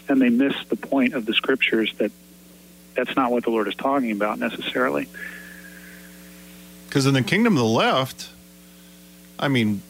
and 0.08 0.20
they 0.20 0.28
miss 0.28 0.54
the 0.68 0.76
point 0.76 1.14
of 1.14 1.26
the 1.26 1.34
scriptures 1.34 1.92
that 1.98 2.12
that's 2.94 3.16
not 3.16 3.30
what 3.30 3.44
the 3.44 3.50
Lord 3.50 3.68
is 3.68 3.74
talking 3.74 4.10
about 4.10 4.38
necessarily. 4.38 5.08
Because 6.86 7.06
in 7.06 7.14
the 7.14 7.22
kingdom 7.22 7.54
of 7.54 7.60
the 7.60 7.64
left, 7.64 8.28
I 9.38 9.48
mean, 9.48 9.82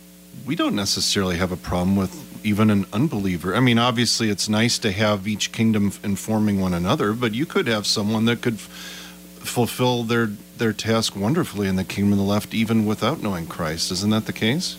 we 0.47 0.55
don't 0.55 0.77
necessarily 0.77 1.37
have 1.37 1.53
a 1.53 1.57
problem 1.57 1.97
with 1.97 2.29
even 2.45 2.71
an 2.71 2.87
unbeliever. 2.93 3.55
I 3.55 3.61
mean, 3.61 3.79
obviously, 3.79 4.31
it's 4.31 4.49
nice 4.49 4.79
to 4.81 4.93
have 4.93 5.27
each 5.27 5.53
kingdom 5.53 5.93
informing 6.03 6.61
one 6.61 6.75
another, 6.75 7.13
but 7.13 7.35
you 7.35 7.47
could 7.47 7.67
have 7.67 7.87
someone 7.87 8.25
that 8.27 8.41
could 8.41 8.59
fulfill 8.61 10.05
their 10.05 10.31
their 10.59 10.73
task 10.73 11.17
wonderfully 11.17 11.67
in 11.67 11.75
the 11.75 11.85
kingdom 11.85 12.13
of 12.13 12.19
the 12.19 12.25
left, 12.25 12.55
even 12.55 12.87
without 12.87 13.21
knowing 13.21 13.47
Christ. 13.47 13.91
Isn't 13.91 14.11
that 14.11 14.27
the 14.27 14.33
case? 14.33 14.77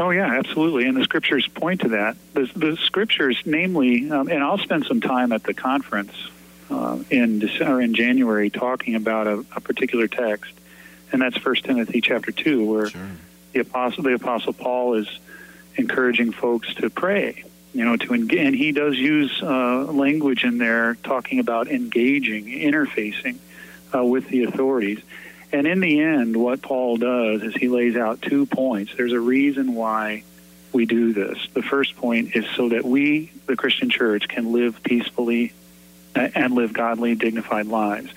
Oh 0.00 0.08
yeah, 0.08 0.38
absolutely, 0.38 0.86
and 0.86 0.96
the 0.96 1.04
scriptures 1.04 1.46
point 1.46 1.82
to 1.82 1.88
that. 1.90 2.16
The, 2.32 2.50
the 2.56 2.76
scriptures, 2.78 3.38
namely, 3.44 4.10
um, 4.10 4.28
and 4.28 4.42
I'll 4.42 4.56
spend 4.56 4.86
some 4.86 5.02
time 5.02 5.30
at 5.30 5.42
the 5.42 5.52
conference 5.52 6.14
uh, 6.70 6.98
in 7.10 7.38
December, 7.38 7.82
in 7.82 7.92
January, 7.92 8.48
talking 8.48 8.94
about 8.94 9.26
a, 9.26 9.44
a 9.54 9.60
particular 9.60 10.08
text, 10.08 10.54
and 11.12 11.20
that's 11.20 11.36
First 11.36 11.64
Timothy 11.66 12.00
chapter 12.00 12.32
two, 12.32 12.64
where 12.64 12.88
Sure. 12.88 13.10
the 13.52 13.60
apostle 13.60 14.02
the 14.02 14.14
apostle 14.14 14.54
Paul 14.54 14.94
is 14.94 15.06
encouraging 15.76 16.32
folks 16.32 16.72
to 16.76 16.88
pray. 16.88 17.44
You 17.74 17.84
know, 17.84 17.96
to 17.98 18.14
engage, 18.14 18.40
and 18.40 18.56
he 18.56 18.72
does 18.72 18.96
use 18.96 19.38
uh, 19.42 19.84
language 19.84 20.44
in 20.44 20.56
there 20.58 20.96
talking 21.04 21.38
about 21.40 21.68
engaging, 21.68 22.46
interfacing 22.46 23.36
uh, 23.94 24.02
with 24.02 24.26
the 24.28 24.42
authorities. 24.44 24.98
And 25.52 25.66
in 25.66 25.80
the 25.80 26.00
end, 26.00 26.36
what 26.36 26.62
Paul 26.62 26.96
does 26.96 27.42
is 27.42 27.54
he 27.54 27.68
lays 27.68 27.96
out 27.96 28.22
two 28.22 28.46
points. 28.46 28.92
There's 28.96 29.12
a 29.12 29.20
reason 29.20 29.74
why 29.74 30.22
we 30.72 30.86
do 30.86 31.12
this. 31.12 31.38
The 31.52 31.62
first 31.62 31.96
point 31.96 32.36
is 32.36 32.44
so 32.56 32.68
that 32.68 32.84
we, 32.84 33.32
the 33.46 33.56
Christian 33.56 33.90
church, 33.90 34.28
can 34.28 34.52
live 34.52 34.80
peacefully 34.82 35.52
uh, 36.14 36.28
and 36.34 36.54
live 36.54 36.72
godly, 36.72 37.16
dignified 37.16 37.66
lives. 37.66 38.12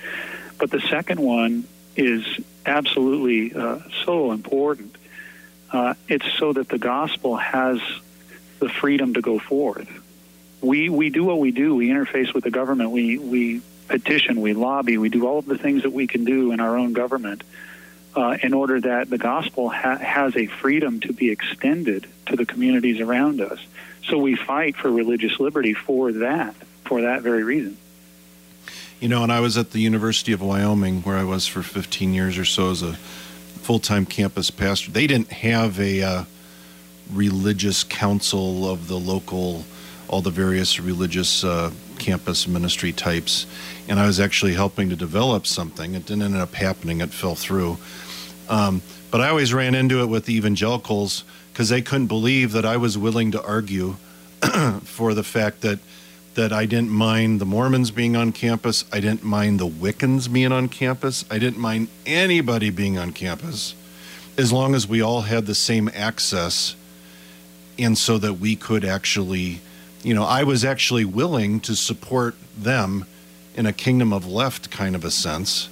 But 0.60 0.70
the 0.70 0.82
second 0.82 1.20
one 1.20 1.68
is 1.96 2.26
absolutely 2.66 3.54
uh, 3.54 3.80
so 4.06 4.32
important. 4.32 4.96
Uh, 5.72 5.96
it's 6.08 6.32
so 6.38 6.54
that 6.54 6.70
the 6.70 6.78
gospel 6.78 7.36
has 7.36 7.80
the 8.60 8.70
freedom 8.70 9.16
to 9.16 9.22
go 9.22 9.40
forth. 9.40 9.90
We 10.62 10.88
we 10.88 11.10
do 11.10 11.26
what 11.26 11.40
we 11.40 11.52
do. 11.52 11.76
We 11.76 11.90
interface 11.90 12.34
with 12.34 12.44
the 12.44 12.52
government. 12.52 12.92
We 12.92 13.18
we 13.18 13.62
petition. 13.88 14.42
We 14.42 14.54
lobby. 14.54 14.98
We 14.98 15.10
do 15.10 15.28
all 15.28 15.40
of 15.40 15.46
the 15.46 15.58
things 15.58 15.84
that 15.84 15.92
we 15.92 16.08
can 16.08 16.26
do 16.26 16.52
in 16.52 16.60
our 16.60 16.78
own 16.78 16.94
government 16.94 17.44
uh, 18.16 18.38
in 18.42 18.54
order 18.54 18.80
that 18.82 19.10
the 19.10 19.18
gospel 19.18 19.70
ha- 19.70 19.98
has 19.98 20.36
a 20.36 20.48
freedom 20.48 21.00
to 21.02 21.14
be 21.14 21.30
extended 21.30 22.08
to 22.28 22.36
the 22.36 22.46
communities 22.46 23.00
around 23.00 23.42
us. 23.42 23.60
So 24.06 24.18
we 24.18 24.36
fight 24.36 24.76
for 24.76 24.92
religious 24.92 25.40
liberty 25.40 25.74
for 25.74 26.12
that, 26.12 26.56
for 26.86 27.02
that 27.02 27.22
very 27.22 27.44
reason. 27.44 27.78
You 29.00 29.10
know, 29.10 29.24
and 29.24 29.32
I 29.32 29.40
was 29.40 29.58
at 29.58 29.72
the 29.72 29.80
University 29.80 30.32
of 30.32 30.42
Wyoming, 30.42 31.02
where 31.02 31.18
I 31.18 31.24
was 31.24 31.48
for 31.48 31.62
15 31.62 32.14
years 32.14 32.38
or 32.38 32.46
so 32.46 32.72
as 32.72 32.82
a 32.82 32.94
full 32.94 33.80
time 33.80 34.06
campus 34.06 34.52
pastor. 34.52 34.92
They 34.92 35.08
didn't 35.08 35.32
have 35.32 35.80
a 35.80 36.02
uh, 36.02 36.24
religious 37.12 37.84
council 37.84 38.70
of 38.70 38.88
the 38.88 38.98
local, 38.98 39.66
all 40.08 40.22
the 40.22 40.30
various 40.30 40.80
religious 40.80 41.44
uh, 41.44 41.72
campus 42.00 42.48
ministry 42.48 42.92
types. 42.92 43.46
And 43.88 44.00
I 44.00 44.06
was 44.06 44.20
actually 44.20 44.54
helping 44.54 44.90
to 44.90 44.96
develop 44.96 45.48
something. 45.48 45.94
It 45.94 46.06
didn't 46.06 46.24
end 46.24 46.36
up 46.36 46.54
happening, 46.54 47.02
it 47.02 47.12
fell 47.12 47.36
through. 47.36 47.78
Um, 48.50 48.82
but 49.12 49.22
I 49.22 49.30
always 49.30 49.54
ran 49.54 49.76
into 49.76 50.02
it 50.02 50.08
with 50.08 50.26
the 50.26 50.36
evangelicals 50.36 51.24
because 51.52 51.70
they 51.70 51.82
couldn't 51.82 52.08
believe 52.08 52.52
that 52.54 52.66
I 52.66 52.78
was 52.78 52.98
willing 52.98 53.32
to 53.32 53.44
argue 53.44 53.96
for 54.84 55.14
the 55.14 55.24
fact 55.24 55.62
that 55.62 55.80
that 56.34 56.52
I 56.52 56.66
didn't 56.66 56.90
mind 56.90 57.40
the 57.40 57.46
Mormons 57.46 57.92
being 57.92 58.16
on 58.16 58.32
campus. 58.32 58.86
I 58.92 59.00
didn't 59.00 59.24
mind 59.24 59.60
the 59.60 59.68
Wiccans 59.68 60.32
being 60.32 60.52
on 60.52 60.68
campus. 60.68 61.24
I 61.30 61.38
didn't 61.38 61.60
mind 61.60 61.90
anybody 62.08 62.72
being 62.72 62.98
on 62.98 63.12
campus 63.14 63.76
as 64.38 64.52
long 64.52 64.74
as 64.74 64.88
we 64.88 65.02
all 65.02 65.22
had 65.22 65.46
the 65.46 65.56
same 65.56 65.90
access 65.94 66.76
and 67.78 67.98
so 67.98 68.18
that 68.18 68.36
we 68.36 68.56
could 68.56 68.84
actually, 68.84 69.62
you 70.04 70.14
know, 70.14 70.24
I 70.24 70.44
was 70.44 70.66
actually 70.66 71.06
willing 71.06 71.60
to 71.62 71.76
support 71.76 72.36
them 72.58 73.06
in 73.56 73.66
a 73.66 73.74
kingdom 73.74 74.12
of 74.14 74.28
left 74.28 74.70
kind 74.70 74.96
of 74.96 75.06
a 75.06 75.12
sense 75.12 75.70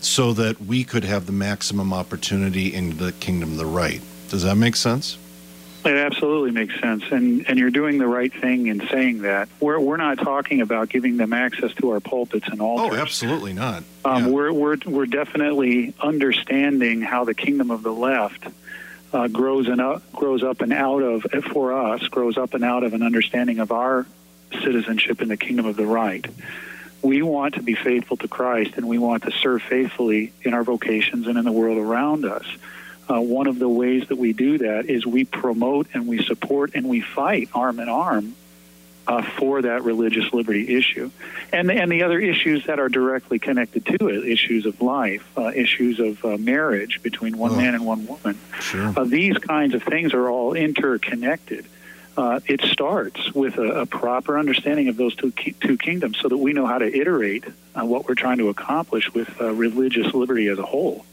so 0.00 0.32
that 0.32 0.60
we 0.60 0.84
could 0.84 1.04
have 1.04 1.26
the 1.26 1.32
maximum 1.32 1.92
opportunity 1.92 2.74
in 2.74 2.96
the 2.98 3.12
kingdom 3.12 3.52
of 3.52 3.58
the 3.58 3.66
right. 3.66 4.00
Does 4.28 4.42
that 4.42 4.56
make 4.56 4.76
sense? 4.76 5.18
It 5.84 5.96
absolutely 5.96 6.50
makes 6.50 6.78
sense, 6.80 7.04
and 7.10 7.48
and 7.48 7.56
you're 7.58 7.70
doing 7.70 7.98
the 7.98 8.06
right 8.08 8.32
thing 8.32 8.66
in 8.66 8.86
saying 8.88 9.22
that. 9.22 9.48
We're 9.60 9.78
we're 9.78 9.96
not 9.96 10.18
talking 10.18 10.60
about 10.60 10.88
giving 10.88 11.16
them 11.16 11.32
access 11.32 11.72
to 11.74 11.90
our 11.90 12.00
pulpits 12.00 12.48
and 12.48 12.60
altars. 12.60 12.98
Oh, 12.98 13.00
absolutely 13.00 13.52
not. 13.52 13.84
Um, 14.04 14.24
Yeah. 14.24 14.30
We're 14.30 14.52
we're 14.52 14.76
we're 14.84 15.06
definitely 15.06 15.94
understanding 16.00 17.00
how 17.00 17.24
the 17.24 17.32
kingdom 17.32 17.70
of 17.70 17.84
the 17.84 17.92
left 17.92 18.48
uh, 19.12 19.28
grows 19.28 19.68
and 19.68 19.80
up, 19.80 20.12
grows 20.12 20.42
up 20.42 20.60
and 20.60 20.72
out 20.72 21.02
of 21.02 21.26
for 21.52 21.72
us 21.72 22.06
grows 22.08 22.36
up 22.36 22.54
and 22.54 22.64
out 22.64 22.84
of 22.84 22.94
an 22.94 23.02
understanding 23.02 23.58
of 23.58 23.72
our 23.72 24.06
citizenship 24.62 25.22
in 25.22 25.28
the 25.28 25.36
kingdom 25.36 25.66
of 25.66 25.76
the 25.76 25.86
right. 25.86 26.26
We 27.00 27.22
want 27.22 27.54
to 27.54 27.62
be 27.62 27.74
faithful 27.74 28.16
to 28.18 28.28
Christ, 28.28 28.72
and 28.76 28.88
we 28.88 28.98
want 28.98 29.22
to 29.24 29.30
serve 29.30 29.62
faithfully 29.62 30.32
in 30.42 30.52
our 30.52 30.64
vocations 30.64 31.26
and 31.26 31.38
in 31.38 31.44
the 31.44 31.52
world 31.52 31.78
around 31.78 32.24
us. 32.24 32.46
Uh, 33.08 33.20
one 33.20 33.46
of 33.46 33.58
the 33.58 33.68
ways 33.68 34.08
that 34.08 34.16
we 34.16 34.32
do 34.32 34.58
that 34.58 34.86
is 34.86 35.06
we 35.06 35.24
promote 35.24 35.86
and 35.94 36.06
we 36.06 36.22
support 36.22 36.72
and 36.74 36.88
we 36.88 37.00
fight 37.00 37.48
arm 37.54 37.80
in 37.80 37.88
arm 37.88 38.34
uh, 39.08 39.22
for 39.22 39.62
that 39.62 39.82
religious 39.84 40.32
liberty 40.34 40.76
issue, 40.76 41.10
and 41.52 41.70
and 41.72 41.90
the 41.90 42.02
other 42.02 42.20
issues 42.20 42.66
that 42.66 42.78
are 42.78 42.88
directly 42.90 43.38
connected 43.38 43.84
to 43.86 44.08
it, 44.08 44.28
issues 44.28 44.66
of 44.66 44.80
life, 44.82 45.26
uh, 45.36 45.50
issues 45.54 45.98
of 45.98 46.22
uh, 46.24 46.36
marriage 46.36 47.02
between 47.02 47.36
one 47.38 47.52
Oh. 47.52 47.56
man 47.56 47.74
and 47.74 47.84
one 47.86 48.06
woman. 48.06 48.38
Sure. 48.60 48.92
Uh, 48.96 49.04
these 49.04 49.38
kinds 49.38 49.74
of 49.74 49.82
things 49.82 50.12
are 50.14 50.28
all 50.28 50.52
interconnected. 50.54 51.64
Uh, 52.18 52.40
it 52.46 52.60
starts 52.62 53.32
with 53.32 53.56
a, 53.58 53.82
a 53.82 53.86
proper 53.86 54.38
understanding 54.38 54.88
of 54.88 54.96
those 54.96 55.14
two 55.14 55.30
ki- 55.32 55.54
two 55.60 55.78
kingdoms, 55.78 56.18
so 56.18 56.28
that 56.28 56.36
we 56.36 56.52
know 56.52 56.66
how 56.66 56.76
to 56.78 56.86
iterate 57.00 57.44
uh, 57.74 57.84
what 57.84 58.06
we're 58.08 58.14
trying 58.14 58.38
to 58.38 58.48
accomplish 58.50 59.12
with 59.14 59.40
uh, 59.40 59.52
religious 59.52 60.12
liberty 60.14 60.48
as 60.48 60.58
a 60.58 60.66
whole. 60.66 61.06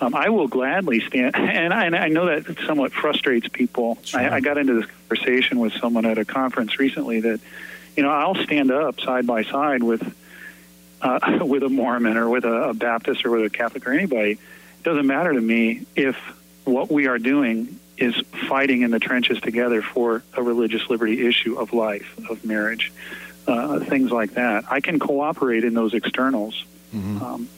Um, 0.00 0.14
I 0.14 0.30
will 0.30 0.48
gladly 0.48 1.00
stand, 1.06 1.36
and 1.36 1.74
I, 1.74 1.84
and 1.84 1.94
I 1.94 2.08
know 2.08 2.26
that 2.26 2.56
somewhat 2.66 2.92
frustrates 2.92 3.48
people. 3.48 3.98
Sure. 4.02 4.20
I, 4.20 4.36
I 4.36 4.40
got 4.40 4.56
into 4.56 4.74
this 4.80 4.86
conversation 5.08 5.58
with 5.58 5.74
someone 5.74 6.06
at 6.06 6.16
a 6.16 6.24
conference 6.24 6.78
recently 6.78 7.20
that, 7.20 7.40
you 7.96 8.02
know, 8.02 8.10
I'll 8.10 8.34
stand 8.36 8.70
up 8.70 8.98
side 9.00 9.26
by 9.26 9.44
side 9.44 9.82
with 9.82 10.02
uh, 11.02 11.40
with 11.44 11.62
a 11.62 11.68
Mormon 11.68 12.16
or 12.16 12.28
with 12.30 12.44
a, 12.44 12.70
a 12.70 12.74
Baptist 12.74 13.24
or 13.26 13.30
with 13.30 13.44
a 13.44 13.50
Catholic 13.50 13.86
or 13.86 13.92
anybody. 13.92 14.32
It 14.32 14.82
doesn't 14.84 15.06
matter 15.06 15.32
to 15.34 15.40
me 15.40 15.84
if 15.94 16.16
what 16.64 16.90
we 16.90 17.06
are 17.06 17.18
doing 17.18 17.78
is 17.98 18.14
fighting 18.48 18.80
in 18.80 18.90
the 18.90 18.98
trenches 18.98 19.38
together 19.42 19.82
for 19.82 20.22
a 20.34 20.42
religious 20.42 20.88
liberty 20.88 21.26
issue 21.26 21.58
of 21.58 21.74
life, 21.74 22.18
of 22.30 22.42
marriage, 22.46 22.90
uh, 23.46 23.80
things 23.80 24.10
like 24.10 24.32
that. 24.34 24.64
I 24.70 24.80
can 24.80 24.98
cooperate 24.98 25.64
in 25.64 25.74
those 25.74 25.92
externals. 25.92 26.64
Mhm. 26.94 27.20
Um, 27.20 27.48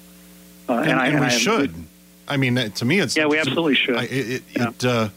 uh, 0.69 0.73
and, 0.79 0.99
I, 0.99 1.07
and 1.09 1.21
we 1.21 1.27
I- 1.27 1.29
should. 1.29 1.73
I 2.29 2.37
mean, 2.37 2.57
uh, 2.59 2.69
to 2.69 2.85
me, 2.85 3.01
it's 3.01 3.17
Yeah, 3.17 3.27
we 3.27 3.39
absolutely 3.39 3.75
should. 3.75 3.97
I, 3.97 4.05
it, 4.05 4.43
Yeah. 4.57 4.69
it, 4.69 4.85
uh, 4.85 5.09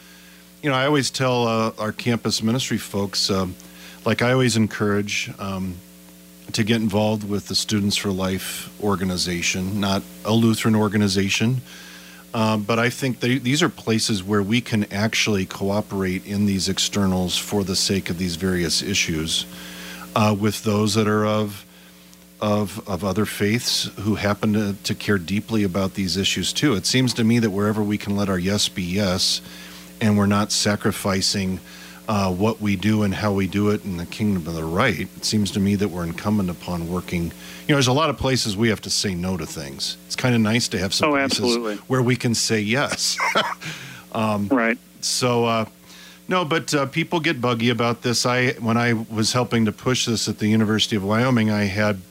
you 0.62 0.70
know, 0.70 0.76
I 0.76 0.86
always 0.86 1.12
tell 1.12 1.48
uh, 1.48 1.72
our 1.78 1.92
campus 1.92 2.42
ministry 2.42 2.78
folks, 2.78 3.30
um, 3.30 3.56
like 4.06 4.22
I 4.22 4.32
always 4.32 4.58
encourage 4.58 5.32
um, 5.40 5.76
to 6.54 6.64
get 6.64 6.78
involved 6.78 7.28
with 7.28 7.48
the 7.48 7.56
Students 7.56 7.96
for 7.96 8.12
Life 8.12 8.70
organization, 8.82 9.80
not 9.80 10.04
a 10.24 10.34
Lutheran 10.34 10.76
organization. 10.76 11.62
Um, 12.34 12.64
but 12.64 12.80
I 12.80 12.90
think 12.90 13.22
they, 13.22 13.38
these 13.38 13.64
are 13.64 13.70
places 13.70 14.22
where 14.22 14.44
we 14.44 14.60
can 14.60 14.92
actually 14.92 15.46
cooperate 15.46 16.26
in 16.26 16.46
these 16.46 16.68
externals 16.68 17.38
for 17.38 17.64
the 17.64 17.78
sake 17.78 18.10
of 18.10 18.18
these 18.18 18.36
various 18.36 18.82
issues 18.82 19.46
uh, 20.16 20.36
with 20.38 20.64
those 20.64 20.96
that 20.96 21.08
are 21.08 21.26
of 21.26 21.65
of 22.42 22.88
of 22.88 23.04
other 23.04 23.26
faiths 23.26 23.86
who 24.02 24.16
happen 24.16 24.54
to, 24.54 24.76
to 24.84 24.94
care 24.94 25.18
deeply 25.18 25.64
about 25.64 25.94
these 25.94 26.18
issues 26.18 26.52
too. 26.54 26.74
It 26.76 26.86
seems 26.86 27.14
to 27.16 27.24
me 27.24 27.40
that 27.40 27.50
wherever 27.52 27.82
we 27.82 27.98
can 27.98 28.16
let 28.16 28.30
our 28.30 28.40
yes 28.40 28.68
be 28.70 28.84
yes, 28.84 29.42
and 30.02 30.18
we're 30.18 30.26
not 30.26 30.52
sacrificing 30.52 31.60
uh, 32.08 32.32
what 32.32 32.62
we 32.62 32.76
do 32.76 33.02
and 33.04 33.16
how 33.16 33.34
we 33.34 33.48
do 33.48 33.70
it 33.70 33.84
in 33.84 33.98
the 33.98 34.06
kingdom 34.06 34.46
of 34.48 34.54
the 34.54 34.64
right, 34.64 35.00
it 35.00 35.26
seems 35.26 35.50
to 35.52 35.60
me 35.60 35.76
that 35.76 35.88
we're 35.90 36.04
incumbent 36.04 36.50
upon 36.50 36.88
working. 36.90 37.24
You 37.24 37.70
know, 37.70 37.76
there's 37.76 37.88
a 37.88 37.94
lot 37.94 38.10
of 38.12 38.18
places 38.18 38.56
we 38.56 38.70
have 38.70 38.82
to 38.82 38.92
say 38.92 39.16
no 39.16 39.38
to 39.38 39.46
things. 39.46 39.98
It's 40.06 40.16
kind 40.16 40.36
of 40.36 40.42
nice 40.42 40.68
to 40.68 40.78
have 40.78 40.94
some 40.94 41.10
Oh, 41.10 41.14
places 41.14 41.40
absolutely. 41.40 41.76
where 41.88 42.04
we 42.04 42.16
can 42.16 42.36
say 42.36 42.60
yes. 42.60 43.18
right. 44.14 44.78
So, 45.02 45.46
uh, 45.46 45.66
no, 46.28 46.44
but 46.46 46.74
uh, 46.74 46.86
people 46.88 47.20
get 47.20 47.40
buggy 47.42 47.70
about 47.70 48.02
this. 48.02 48.26
I 48.26 48.52
when 48.54 48.78
I 48.78 48.94
was 48.94 49.34
helping 49.34 49.66
to 49.66 49.72
push 49.72 50.06
this 50.06 50.28
at 50.28 50.40
the 50.40 50.48
University 50.48 50.96
of 50.96 51.04
Wyoming, 51.04 51.50
I 51.52 51.64
had 51.66 52.02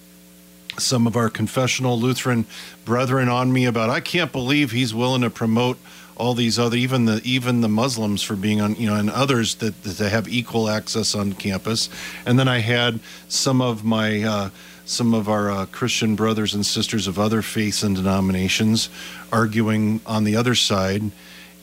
some 0.78 1.06
of 1.06 1.16
our 1.16 1.30
confessional 1.30 1.98
Lutheran 1.98 2.46
brethren 2.84 3.28
on 3.28 3.52
me 3.52 3.64
about 3.64 3.90
I 3.90 4.00
can't 4.00 4.32
believe 4.32 4.70
he's 4.70 4.94
willing 4.94 5.22
to 5.22 5.30
promote 5.30 5.78
all 6.16 6.34
these 6.34 6.58
other 6.58 6.76
even 6.76 7.06
the 7.06 7.20
even 7.24 7.60
the 7.60 7.68
Muslims 7.68 8.22
for 8.22 8.36
being 8.36 8.60
on 8.60 8.76
you 8.76 8.88
know 8.88 8.96
and 8.96 9.10
others 9.10 9.56
that 9.56 9.82
that 9.82 9.98
they 9.98 10.08
have 10.08 10.28
equal 10.28 10.68
access 10.68 11.14
on 11.14 11.32
campus. 11.32 11.88
And 12.26 12.38
then 12.38 12.48
I 12.48 12.58
had 12.58 13.00
some 13.28 13.60
of 13.60 13.84
my 13.84 14.22
uh, 14.22 14.50
some 14.84 15.14
of 15.14 15.28
our 15.28 15.50
uh, 15.50 15.66
Christian 15.66 16.14
brothers 16.14 16.54
and 16.54 16.64
sisters 16.64 17.06
of 17.06 17.18
other 17.18 17.42
faiths 17.42 17.82
and 17.82 17.96
denominations 17.96 18.90
arguing 19.32 20.00
on 20.06 20.24
the 20.24 20.36
other 20.36 20.54
side, 20.54 21.10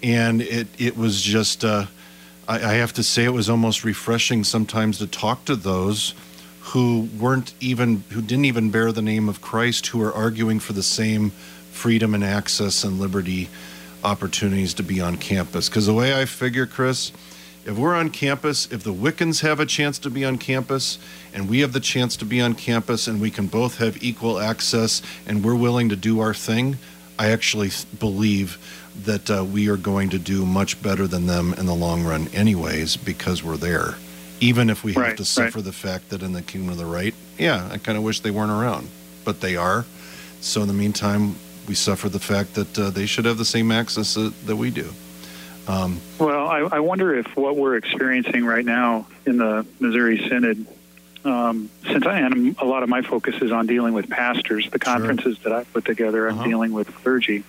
and 0.04 0.42
it 0.42 0.68
it 0.80 0.98
was 0.98 1.22
just. 1.22 1.64
Uh, 1.64 1.86
I, 2.48 2.56
I 2.56 2.74
have 2.74 2.92
to 2.94 3.04
say 3.04 3.24
it 3.24 3.30
was 3.30 3.52
almost 3.52 3.84
refreshing 3.84 4.44
sometimes 4.44 4.98
to 4.98 5.08
talk 5.08 5.46
to 5.46 5.56
those 5.56 6.16
who 6.62 7.10
weren't 7.20 7.54
even 7.60 8.04
who 8.12 8.22
didn't 8.22 8.46
even 8.46 8.72
bear 8.72 8.92
the 8.92 9.02
name 9.02 9.28
of 9.28 9.42
Christ 9.42 9.88
who 9.88 10.02
are 10.02 10.14
arguing 10.14 10.60
for 10.60 10.74
the 10.74 10.84
same 10.84 11.32
freedom 11.72 12.14
and 12.14 12.24
access 12.24 12.84
and 12.84 13.00
liberty 13.00 13.50
opportunities 14.04 14.74
to 14.76 14.84
be 14.84 15.02
on 15.02 15.18
campus. 15.18 15.70
Because 15.70 15.86
the 15.86 15.94
way 15.94 16.20
I 16.20 16.26
figure 16.26 16.66
Chris 16.66 17.12
if 17.66 17.78
we're 17.78 17.96
on 17.96 18.10
campus 18.10 18.72
if 18.72 18.84
the 18.84 18.94
Wiccans 18.94 19.42
have 19.42 19.60
a 19.60 19.66
chance 19.66 20.00
to 20.00 20.10
be 20.10 20.26
on 20.26 20.38
campus 20.38 20.98
and 21.34 21.50
we 21.50 21.60
have 21.60 21.74
the 21.74 21.80
chance 21.80 22.18
to 22.18 22.26
be 22.26 22.42
on 22.42 22.56
campus 22.56 23.08
and 23.08 23.22
we 23.22 23.30
can 23.30 23.48
both 23.48 23.78
have 23.78 24.04
equal 24.04 24.40
access 24.40 25.02
and 25.28 25.44
we're 25.44 25.56
willing 25.56 25.90
to 25.90 25.96
do 25.96 26.20
our 26.20 26.34
thing 26.34 26.78
I 27.20 27.30
actually 27.30 27.70
believe 28.00 28.58
that 29.04 29.30
uh, 29.30 29.44
we 29.44 29.70
are 29.70 29.78
going 29.78 30.10
to 30.10 30.20
do 30.20 30.46
much 30.46 30.82
better 30.82 31.06
than 31.06 31.28
them 31.28 31.54
in 31.54 31.68
the 31.68 31.76
long 31.76 32.04
run 32.04 32.28
anyways 32.30 32.98
because 32.98 33.44
we're 33.44 33.58
there 33.58 33.96
even 34.42 34.70
if 34.70 34.84
we 34.84 34.92
have 34.94 35.02
Right, 35.04 35.18
to 35.18 35.22
right. 35.22 35.28
suffer 35.28 35.62
the 35.62 35.72
fact 35.72 36.10
that 36.10 36.22
in 36.22 36.34
the 36.34 36.42
kingdom 36.42 36.70
of 36.72 36.78
the 36.78 36.86
right, 36.86 37.14
yeah, 37.38 37.70
I 37.72 37.78
kind 37.78 37.98
of 37.98 38.04
wish 38.04 38.20
they 38.20 38.32
weren't 38.32 38.52
around, 38.52 38.90
but 39.24 39.40
they 39.40 39.56
are. 39.56 39.86
So 40.42 40.62
in 40.62 40.68
the 40.68 40.74
meantime, 40.74 41.36
we 41.68 41.76
suffer 41.76 42.10
the 42.10 42.20
fact 42.20 42.56
that 42.56 42.78
uh, 42.78 42.90
they 42.90 43.06
should 43.06 43.26
have 43.26 43.38
the 43.38 43.46
same 43.46 43.72
access 43.72 44.16
that, 44.16 44.34
that 44.48 44.56
we 44.56 44.72
do. 44.72 44.90
Um, 45.68 46.02
Well, 46.20 46.48
I, 46.48 46.60
I 46.60 46.80
wonder 46.80 47.16
if 47.16 47.38
what 47.38 47.56
we're 47.56 47.76
experiencing 47.78 48.44
right 48.44 48.66
now 48.66 49.06
in 49.28 49.38
the 49.38 49.66
Missouri 49.80 50.18
Synod, 50.28 50.66
um, 51.24 51.70
since 51.86 52.04
I 52.08 52.18
and 52.20 52.58
a 52.58 52.66
lot 52.66 52.82
of 52.82 52.90
my 52.90 53.04
focus 53.04 53.36
is 53.44 53.52
on 53.52 53.68
dealing 53.68 53.94
with 53.94 54.10
pastors, 54.10 54.68
the 54.72 54.80
conferences 54.80 55.38
that 55.44 55.54
I 55.54 55.64
put 55.66 55.86
together, 55.86 56.28
I'm 56.28 56.40
Uh-huh. 56.40 56.48
dealing 56.48 56.72
with 56.74 56.88
clergy, 56.96 57.44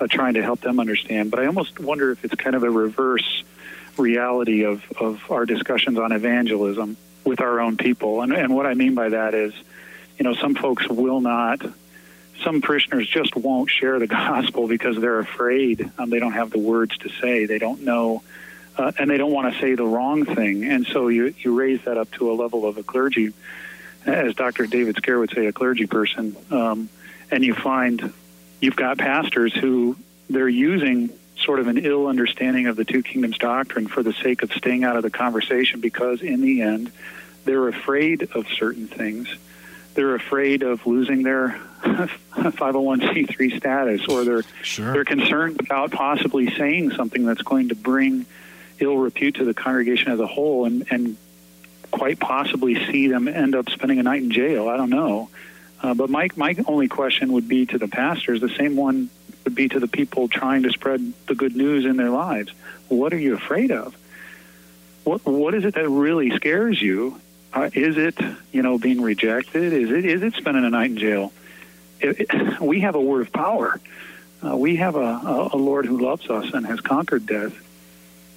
uh, 0.00 0.08
trying 0.08 0.34
to 0.34 0.42
help 0.42 0.60
them 0.60 0.80
understand. 0.80 1.30
But 1.30 1.38
I 1.38 1.46
almost 1.46 1.78
wonder 1.78 2.10
if 2.10 2.24
it's 2.24 2.34
kind 2.34 2.56
of 2.56 2.64
a 2.64 2.70
reverse 2.70 3.44
reality 3.98 4.64
of, 4.64 4.82
of 5.00 5.30
our 5.30 5.46
discussions 5.46 5.98
on 5.98 6.12
evangelism 6.12 6.96
with 7.24 7.40
our 7.40 7.60
own 7.60 7.76
people. 7.76 8.22
And, 8.22 8.32
and 8.32 8.54
what 8.54 8.66
I 8.66 8.74
mean 8.74 8.94
by 8.94 9.10
that 9.10 9.34
is, 9.34 9.54
you 10.18 10.24
know, 10.24 10.34
some 10.34 10.54
folks 10.54 10.88
will 10.88 11.20
not 11.20 11.62
some 12.42 12.60
parishioners 12.60 13.06
just 13.06 13.36
won't 13.36 13.70
share 13.70 13.98
the 13.98 14.06
gospel 14.08 14.68
because 14.68 15.00
they're 15.00 15.18
afraid. 15.18 15.90
Um, 15.98 16.10
they 16.10 16.18
don't 16.18 16.32
have 16.32 16.50
the 16.50 16.58
words 16.58 16.96
to 16.98 17.08
say. 17.08 17.46
They 17.46 17.58
don't 17.58 17.82
know, 17.82 18.22
uh, 18.76 18.92
and 18.98 19.10
they 19.10 19.18
don't 19.18 19.32
want 19.32 19.52
to 19.52 19.60
say 19.60 19.74
the 19.74 19.86
wrong 19.86 20.24
thing. 20.24 20.64
And 20.64 20.86
so 20.86 21.08
you 21.08 21.34
you 21.38 21.58
raise 21.58 21.82
that 21.84 21.96
up 21.96 22.10
to 22.12 22.30
a 22.30 22.34
level 22.34 22.66
of 22.66 22.78
a 22.78 22.82
clergy, 22.82 23.32
as 24.06 24.34
Dr. 24.34 24.66
David 24.66 24.96
Scaer 24.96 25.18
would 25.18 25.30
say, 25.30 25.46
a 25.46 25.52
clergy 25.52 25.86
person, 25.86 26.36
um, 26.50 26.88
and 27.30 27.44
you 27.44 27.54
find 27.54 28.12
you've 28.60 28.76
got 28.76 28.98
pastors 28.98 29.54
who 29.54 29.96
they're 30.30 30.48
using 30.48 31.10
sort 31.42 31.60
of 31.60 31.66
an 31.68 31.78
ill 31.78 32.06
understanding 32.06 32.66
of 32.66 32.76
the 32.76 32.84
two 32.84 33.02
kingdoms 33.02 33.38
doctrine 33.38 33.86
for 33.88 34.02
the 34.02 34.12
sake 34.12 34.42
of 34.42 34.52
staying 34.52 34.84
out 34.84 34.96
of 34.96 35.02
the 35.02 35.10
conversation 35.10 35.80
because 35.80 36.22
in 36.22 36.40
the 36.40 36.62
end 36.62 36.90
they're 37.44 37.68
afraid 37.68 38.28
of 38.34 38.46
certain 38.48 38.86
things. 38.86 39.28
They're 39.94 40.14
afraid 40.14 40.62
of 40.62 40.86
losing 40.86 41.22
their 41.22 41.60
501c3 41.82 43.56
status 43.56 44.06
or 44.08 44.24
they're 44.24 44.42
Sure. 44.62 44.92
they're 44.92 45.04
concerned 45.04 45.60
about 45.60 45.90
possibly 45.90 46.50
saying 46.56 46.92
something 46.92 47.24
that's 47.26 47.42
going 47.42 47.68
to 47.70 47.74
bring 47.74 48.26
ill 48.78 48.96
repute 48.96 49.36
to 49.36 49.44
the 49.44 49.54
congregation 49.54 50.10
as 50.12 50.20
a 50.20 50.26
whole 50.26 50.64
and 50.64 50.86
and 50.90 51.16
quite 51.90 52.18
possibly 52.18 52.74
see 52.90 53.08
them 53.08 53.28
end 53.28 53.54
up 53.54 53.68
spending 53.68 53.98
a 53.98 54.02
night 54.02 54.22
in 54.22 54.30
jail. 54.30 54.68
I 54.68 54.76
don't 54.78 54.88
know. 54.90 55.28
Uh, 55.82 55.92
but 55.94 56.08
my 56.08 56.28
my 56.36 56.56
only 56.66 56.88
question 56.88 57.32
would 57.32 57.48
be 57.48 57.66
to 57.66 57.76
the 57.76 57.88
pastors 57.88 58.40
the 58.40 58.48
same 58.48 58.76
one 58.76 59.10
would 59.44 59.54
be 59.54 59.68
to 59.68 59.80
the 59.80 59.88
people 59.88 60.28
trying 60.28 60.62
to 60.64 60.70
spread 60.70 61.12
the 61.26 61.34
good 61.34 61.56
news 61.56 61.84
in 61.84 61.96
their 61.96 62.10
lives. 62.10 62.52
What 62.88 63.12
are 63.12 63.18
you 63.18 63.34
afraid 63.34 63.70
of? 63.70 63.96
What 65.04 65.24
what 65.24 65.54
is 65.54 65.64
it 65.64 65.74
that 65.74 65.88
really 65.88 66.30
scares 66.30 66.80
you? 66.80 67.20
Uh, 67.52 67.70
is 67.74 67.96
it 67.96 68.18
you 68.52 68.62
know 68.62 68.78
being 68.78 69.00
rejected? 69.00 69.72
Is 69.72 69.90
it 69.90 70.04
is 70.04 70.22
it 70.22 70.34
spending 70.34 70.64
a 70.64 70.70
night 70.70 70.90
in 70.90 70.98
jail? 70.98 71.32
It, 72.00 72.20
it, 72.20 72.60
we 72.60 72.80
have 72.80 72.94
a 72.94 73.00
word 73.00 73.22
of 73.22 73.32
power. 73.32 73.80
Uh, 74.44 74.56
we 74.56 74.76
have 74.76 74.96
a, 74.96 74.98
a, 74.98 75.50
a 75.52 75.56
lord 75.56 75.86
who 75.86 75.98
loves 75.98 76.28
us 76.28 76.52
and 76.52 76.66
has 76.66 76.80
conquered 76.80 77.26
death. 77.26 77.54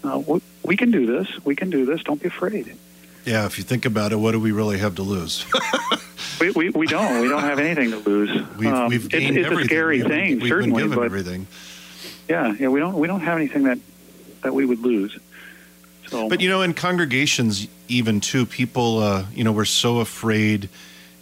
Uh, 0.04 0.20
we, 0.20 0.42
we 0.64 0.78
can 0.78 0.92
do 0.92 1.08
this. 1.08 1.28
We 1.44 1.56
can 1.56 1.72
do 1.72 1.86
this. 1.86 2.04
Don't 2.04 2.22
be 2.22 2.28
afraid 2.28 2.78
yeah, 3.26 3.46
if 3.46 3.58
you 3.58 3.64
think 3.64 3.86
about 3.86 4.12
it, 4.12 4.18
what 4.18 4.32
do 4.32 4.40
we 4.40 4.52
really 4.52 4.78
have 4.78 4.96
to 4.96 5.02
lose? 5.04 5.46
we, 6.40 6.52
we, 6.52 6.70
we 6.70 6.88
don't 6.88 7.22
we 7.22 7.28
don't 7.30 7.42
have 7.42 7.60
anything 7.60 7.92
to 7.92 7.98
lose 7.98 8.30
We've, 8.58 8.68
Um, 8.68 8.90
we've 8.90 9.06
it's, 9.06 9.14
gained 9.14 9.38
it's 9.38 9.46
everything. 9.46 9.66
a 9.66 9.68
scary 9.68 9.98
We 9.98 10.02
haven't- 10.04 10.18
thing 10.18 10.40
we've 10.40 10.50
certainly 10.50 10.82
been 10.82 10.90
given 10.92 10.98
but 10.98 11.06
everything. 11.06 11.48
yeah 12.30 12.54
yeah 12.60 12.68
we 12.68 12.80
don't 12.80 12.98
we 13.00 13.08
don't 13.08 13.22
have 13.22 13.38
anything 13.38 13.64
that 13.64 13.80
that 14.44 14.54
we 14.54 14.66
would 14.66 14.80
lose 14.80 15.18
so 16.08 16.30
But 16.30 16.40
you 16.40 16.50
know, 16.50 16.62
in 16.62 16.76
congregations, 16.76 17.68
even 17.88 18.22
too, 18.22 18.46
people, 18.46 19.00
uh, 19.00 19.26
you 19.34 19.44
know, 19.44 19.52
we're 19.52 19.66
so 19.66 20.02
afraid. 20.02 20.70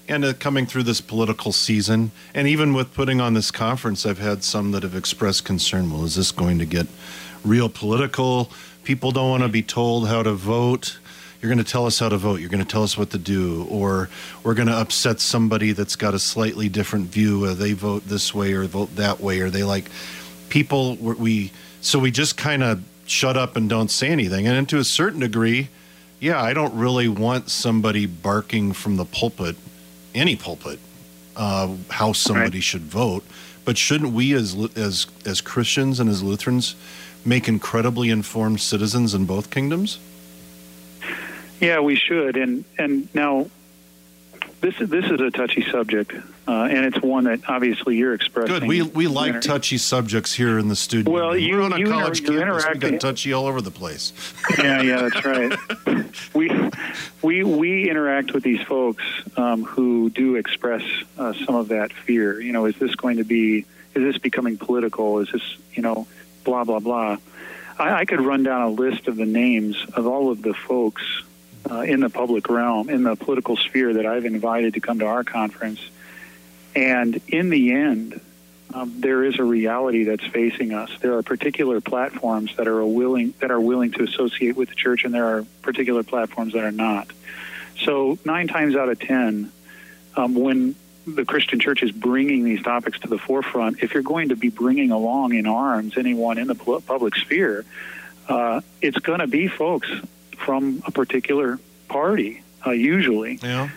And 0.09 0.25
uh, 0.25 0.33
coming 0.33 0.65
through 0.65 0.83
this 0.83 0.99
political 0.99 1.53
season, 1.53 2.11
and 2.35 2.49
even 2.49 2.73
with 2.73 2.93
putting 2.93 3.21
on 3.21 3.33
this 3.33 3.49
conference, 3.49 4.05
I've 4.05 4.19
had 4.19 4.43
some 4.43 4.71
that 4.71 4.83
have 4.83 4.93
expressed 4.93 5.45
concern. 5.45 5.89
Well, 5.89 6.03
is 6.03 6.15
this 6.15 6.33
going 6.33 6.59
to 6.59 6.65
get 6.65 6.87
real 7.45 7.69
political? 7.69 8.51
People 8.83 9.11
don't 9.13 9.29
want 9.29 9.43
to 9.43 9.47
be 9.49 9.61
told 9.63 10.09
how 10.09 10.21
to 10.21 10.33
vote. 10.33 10.97
You're 11.43 11.49
going 11.49 11.63
to 11.63 11.69
tell 11.69 11.85
us 11.85 11.99
how 11.99 12.07
to 12.07 12.15
vote. 12.15 12.39
You're 12.39 12.47
going 12.47 12.63
to 12.63 12.71
tell 12.71 12.83
us 12.83 12.97
what 12.97 13.09
to 13.09 13.17
do, 13.17 13.65
or 13.69 14.07
we're 14.45 14.53
going 14.53 14.69
to 14.69 14.73
upset 14.77 15.19
somebody 15.19 15.73
that's 15.73 15.97
got 15.97 16.13
a 16.13 16.19
slightly 16.19 16.69
different 16.69 17.07
view. 17.07 17.43
Uh, 17.43 17.53
they 17.53 17.73
vote 17.73 18.07
this 18.07 18.33
way 18.33 18.53
or 18.53 18.63
vote 18.63 18.95
that 18.95 19.19
way, 19.19 19.41
or 19.41 19.49
they 19.49 19.63
like 19.65 19.89
people. 20.47 20.95
we- 20.95 21.51
so 21.81 21.99
we 21.99 22.11
just 22.11 22.37
kind 22.37 22.63
of 22.63 22.81
shut 23.07 23.35
up 23.35 23.57
and 23.57 23.69
don't 23.69 23.91
say 23.91 24.07
anything. 24.07 24.47
And 24.47 24.69
to 24.69 24.77
a 24.77 24.85
certain 24.85 25.19
degree, 25.19 25.67
yeah, 26.21 26.41
I 26.41 26.53
don't 26.53 26.73
really 26.75 27.09
want 27.09 27.49
somebody 27.49 28.05
barking 28.05 28.71
from 28.71 28.95
the 28.95 29.03
pulpit, 29.03 29.57
any 30.15 30.37
pulpit, 30.37 30.79
uh, 31.35 31.73
how 31.89 32.13
somebody 32.13 32.61
should 32.61 32.83
vote. 32.83 33.25
But 33.65 33.77
shouldn't 33.77 34.13
we, 34.13 34.31
as 34.31 34.55
as 34.77 35.07
as 35.25 35.41
Christians 35.41 35.99
and 35.99 36.09
as 36.09 36.23
Lutherans, 36.23 36.75
make 37.25 37.49
incredibly 37.49 38.09
informed 38.09 38.61
citizens 38.61 39.13
in 39.13 39.25
both 39.25 39.49
kingdoms? 39.49 39.99
Yeah, 41.59 41.79
we 41.79 41.95
should. 41.95 42.35
And 42.37 42.65
and 42.77 43.13
now, 43.15 43.49
this 44.61 44.79
is 44.79 44.89
this 44.89 45.05
is 45.05 45.19
a 45.19 45.29
touchy 45.31 45.65
subject, 45.69 46.13
uh, 46.47 46.51
and 46.63 46.85
it's 46.85 47.01
one 47.01 47.25
that 47.25 47.41
obviously 47.47 47.97
you're 47.97 48.13
expressing. 48.13 48.59
Good. 48.59 48.67
We 48.67 48.81
we 48.81 49.07
like 49.07 49.35
Inter- 49.35 49.41
touchy 49.41 49.77
subjects 49.77 50.33
here 50.33 50.57
in 50.57 50.67
the 50.69 50.75
studio. 50.75 51.11
Well, 51.11 51.37
you- 51.37 51.55
We're 51.55 51.61
on 51.61 51.73
a 51.73 51.79
you 51.79 51.87
college 51.87 52.21
you're 52.21 52.39
campus. 52.39 52.65
We 52.73 52.79
got 52.91 52.99
touchy 53.01 53.33
all 53.33 53.45
over 53.45 53.61
the 53.61 53.71
place. 53.71 54.13
Yeah, 54.57 54.81
yeah, 54.81 55.07
that's 55.09 55.25
right. 55.85 56.33
we 56.33 56.49
we 57.21 57.43
we 57.43 57.89
interact 57.89 58.33
with 58.33 58.43
these 58.43 58.61
folks 58.61 59.03
um, 59.37 59.63
who 59.63 60.09
do 60.09 60.35
express 60.35 60.83
uh, 61.17 61.33
some 61.45 61.55
of 61.55 61.69
that 61.69 61.91
fear. 61.93 62.39
You 62.39 62.51
know, 62.51 62.65
is 62.65 62.75
this 62.77 62.95
going 62.95 63.17
to 63.17 63.23
be? 63.23 63.65
Is 63.95 64.01
this 64.01 64.17
becoming 64.17 64.57
political? 64.57 65.19
Is 65.19 65.29
this 65.31 65.57
you 65.73 65.81
know, 65.83 66.07
blah 66.43 66.63
blah 66.63 66.79
blah. 66.79 67.17
I, 67.77 67.93
I 68.01 68.05
could 68.05 68.21
run 68.21 68.43
down 68.43 68.61
a 68.61 68.69
list 68.69 69.07
of 69.07 69.15
the 69.17 69.25
names 69.25 69.83
of 69.93 70.07
all 70.07 70.31
of 70.31 70.41
the 70.41 70.53
folks 70.53 71.03
uh, 71.69 71.81
in 71.81 71.99
the 71.99 72.09
public 72.09 72.49
realm, 72.49 72.89
in 72.89 73.03
the 73.03 73.15
political 73.15 73.57
sphere 73.57 73.93
that 73.93 74.05
I've 74.05 74.25
invited 74.25 74.73
to 74.75 74.79
come 74.79 74.99
to 74.99 75.05
our 75.05 75.23
conference. 75.23 75.79
And 76.75 77.21
in 77.27 77.49
the 77.49 77.73
end, 77.73 78.19
um, 78.73 79.01
there 79.01 79.23
is 79.23 79.37
a 79.37 79.43
reality 79.43 80.05
that's 80.05 80.25
facing 80.25 80.73
us. 80.73 80.89
There 80.99 81.17
are 81.17 81.23
particular 81.23 81.79
platforms 81.79 82.55
that 82.55 82.67
are 82.67 82.83
willing 82.85 83.33
that 83.39 83.51
are 83.51 83.61
willing 83.61 83.91
to 83.91 84.03
associate 84.03 84.55
with 84.55 84.69
the 84.69 84.75
church, 84.75 85.05
and 85.05 85.13
there 85.13 85.25
are 85.25 85.45
particular 85.61 86.03
platforms 86.03 86.53
that 86.53 86.63
are 86.63 86.71
not. 86.71 87.07
So 87.79 88.17
nine 88.25 88.47
times 88.47 88.75
out 88.75 88.89
of 88.89 88.99
ten, 88.99 89.51
um, 90.15 90.33
when 90.33 90.75
the 91.05 91.25
Christian 91.25 91.59
church 91.59 91.83
is 91.83 91.91
bringing 91.91 92.43
these 92.43 92.63
topics 92.63 92.99
to 93.01 93.07
the 93.07 93.17
forefront, 93.17 93.83
if 93.83 93.93
you're 93.93 94.03
going 94.03 94.29
to 94.29 94.35
be 94.35 94.49
bringing 94.49 94.91
along 94.91 95.33
in 95.33 95.45
arms 95.45 95.97
anyone 95.97 96.37
in 96.37 96.47
the 96.47 96.55
public 96.55 97.15
sphere, 97.15 97.65
uh, 98.27 98.61
it's 98.81 98.97
going 98.99 99.19
to 99.19 99.27
be 99.27 99.47
folks 99.47 99.91
from 100.33 100.81
a 100.85 100.91
particular 100.91 101.59
party, 101.89 102.41
uh, 102.65 102.71
usually 102.71 103.39
Yeah. 103.41 103.69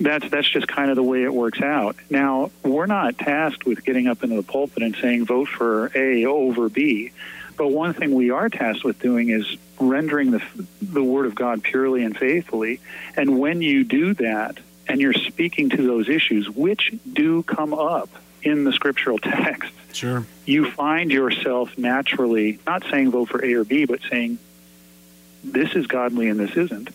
that's 0.00 0.28
that's 0.30 0.48
just 0.48 0.66
kind 0.68 0.90
of 0.90 0.96
the 0.96 1.02
way 1.02 1.22
it 1.24 1.32
works 1.32 1.60
out. 1.60 1.96
Now 2.08 2.50
we're 2.62 2.86
not 2.86 3.18
tasked 3.18 3.66
with 3.66 3.84
getting 3.84 4.06
up 4.06 4.22
into 4.22 4.36
the 4.36 4.42
pulpit 4.42 4.82
and 4.82 4.96
saying 4.96 5.26
vote 5.26 5.48
for 5.48 5.90
A 5.94 6.24
over 6.24 6.68
B, 6.68 7.12
but 7.56 7.68
one 7.68 7.92
thing 7.94 8.14
we 8.14 8.30
are 8.30 8.48
tasked 8.48 8.84
with 8.84 8.98
doing 8.98 9.28
is 9.30 9.56
rendering 9.78 10.30
the 10.30 10.42
the 10.80 11.02
word 11.02 11.26
of 11.26 11.34
God 11.34 11.62
purely 11.62 12.02
and 12.04 12.16
faithfully. 12.16 12.80
And 13.16 13.38
when 13.38 13.60
you 13.62 13.84
do 13.84 14.14
that, 14.14 14.58
and 14.88 15.00
you're 15.00 15.12
speaking 15.12 15.68
to 15.70 15.82
those 15.86 16.08
issues 16.08 16.48
which 16.50 16.92
do 17.12 17.42
come 17.44 17.72
up 17.74 18.08
in 18.42 18.64
the 18.64 18.72
scriptural 18.72 19.18
text, 19.22 19.70
Sure. 19.92 20.24
you 20.46 20.70
find 20.70 21.12
yourself 21.12 21.76
naturally 21.76 22.58
not 22.66 22.82
saying 22.90 23.10
vote 23.10 23.28
for 23.28 23.44
A 23.44 23.52
or 23.54 23.64
B, 23.64 23.84
but 23.84 24.00
saying 24.10 24.38
this 25.44 25.74
is 25.74 25.86
godly 25.86 26.28
and 26.28 26.38
this 26.40 26.56
isn't. 26.56 26.90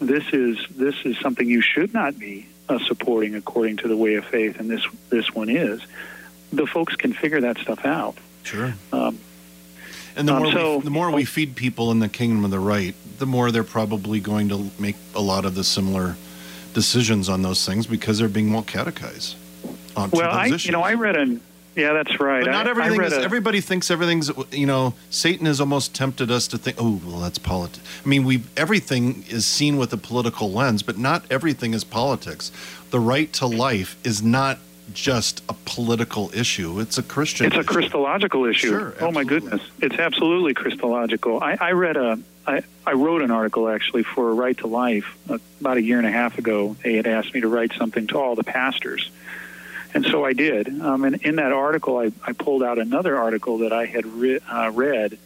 This 0.00 0.24
is 0.32 0.58
this 0.76 0.94
is 1.04 1.18
something 1.18 1.48
you 1.48 1.60
should 1.60 1.92
not 1.92 2.18
be 2.18 2.46
uh, 2.68 2.78
supporting 2.86 3.34
according 3.34 3.78
to 3.78 3.88
the 3.88 3.96
way 3.96 4.14
of 4.14 4.24
faith, 4.24 4.58
and 4.60 4.70
this 4.70 4.86
this 5.10 5.34
one 5.34 5.48
is. 5.48 5.80
The 6.52 6.66
folks 6.66 6.96
can 6.96 7.12
figure 7.12 7.40
that 7.42 7.58
stuff 7.58 7.84
out. 7.84 8.16
Sure. 8.42 8.74
Um, 8.92 9.18
And 10.16 10.26
the 10.28 10.34
Um, 10.34 10.42
more 10.44 10.52
so- 10.52 10.76
we, 10.78 10.84
the 10.84 10.90
more 10.90 11.10
we 11.10 11.24
feed 11.24 11.54
people 11.56 11.90
in 11.92 11.98
the 11.98 12.08
kingdom 12.08 12.44
of 12.44 12.50
the 12.50 12.58
right, 12.58 12.94
the 13.18 13.26
more 13.26 13.50
they're 13.52 13.62
probably 13.64 14.18
going 14.20 14.48
to 14.48 14.70
make 14.78 14.96
a 15.14 15.20
lot 15.20 15.44
of 15.44 15.54
the 15.54 15.62
similar 15.62 16.16
decisions 16.74 17.28
on 17.28 17.42
those 17.42 17.64
things 17.66 17.86
because 17.86 18.18
they're 18.18 18.28
being 18.28 18.52
well 18.52 18.62
catechized. 18.62 19.36
Well, 19.96 20.30
I 20.30 20.46
issues. 20.46 20.66
you 20.66 20.72
know 20.72 20.82
I 20.82 20.94
read 20.94 21.16
an 21.16 21.40
yeah 21.78 21.92
that's 21.94 22.20
right. 22.20 22.44
But 22.44 22.50
not 22.50 22.66
I- 22.66 22.68
I 22.68 22.70
everything 22.72 22.98
read 22.98 23.12
is. 23.12 23.18
a- 23.18 23.22
everybody 23.22 23.60
thinks 23.62 23.90
everything's. 23.90 24.30
You 24.52 24.66
know, 24.66 24.94
Satan 25.10 25.46
has 25.46 25.60
almost 25.60 25.94
tempted 25.94 26.30
us 26.30 26.46
to 26.48 26.58
think, 26.58 26.76
oh, 26.78 27.00
well, 27.06 27.20
that's 27.20 27.38
politics. 27.38 27.80
I 28.04 28.08
mean, 28.08 28.24
we 28.24 28.42
everything 28.56 29.24
is 29.28 29.46
seen 29.46 29.76
with 29.78 29.92
a 29.92 29.96
political 29.96 30.50
lens, 30.52 30.82
but 30.82 30.98
not 30.98 31.24
everything 31.30 31.72
is 31.74 31.84
politics. 31.84 32.52
The 32.90 33.00
right 33.00 33.32
to 33.34 33.46
life 33.46 33.96
is 34.04 34.22
not 34.22 34.58
just 34.92 35.42
a 35.48 35.54
political 35.66 36.30
issue; 36.34 36.80
it's 36.80 36.98
a 36.98 37.02
Christian. 37.02 37.46
It's 37.46 37.56
a 37.56 37.60
issue. 37.60 37.68
Christological 37.68 38.44
issue. 38.46 38.70
Sure, 38.70 38.94
oh 39.00 39.10
my 39.12 39.24
goodness, 39.24 39.60
it's 39.80 39.96
absolutely 39.98 40.54
Christological. 40.54 41.42
I, 41.42 41.58
I 41.60 41.72
read 41.72 41.98
a, 41.98 42.18
I, 42.46 42.62
I 42.86 42.92
wrote 42.94 43.20
an 43.20 43.30
article 43.30 43.68
actually 43.68 44.02
for 44.04 44.34
Right 44.34 44.56
to 44.58 44.66
Life 44.66 45.04
uh, 45.28 45.36
about 45.60 45.76
a 45.76 45.82
year 45.82 45.98
and 45.98 46.06
a 46.06 46.10
half 46.10 46.38
ago. 46.38 46.74
They 46.82 46.94
had 46.94 47.06
asked 47.06 47.34
me 47.34 47.40
to 47.42 47.48
write 47.48 47.74
something 47.74 48.06
to 48.06 48.18
all 48.18 48.34
the 48.34 48.44
pastors, 48.44 49.10
and 49.94 50.04
so 50.04 50.24
I 50.24 50.32
did. 50.32 50.68
Um, 50.80 51.04
and 51.04 51.22
in 51.22 51.36
that 51.36 51.52
article, 51.52 51.98
I, 51.98 52.12
I 52.24 52.32
pulled 52.32 52.62
out 52.62 52.78
another 52.78 53.16
article 53.16 53.58
that 53.58 53.72
I 53.72 53.86
had 53.86 54.06
re- 54.06 54.40
uh, 54.40 54.70
read. 54.74 55.18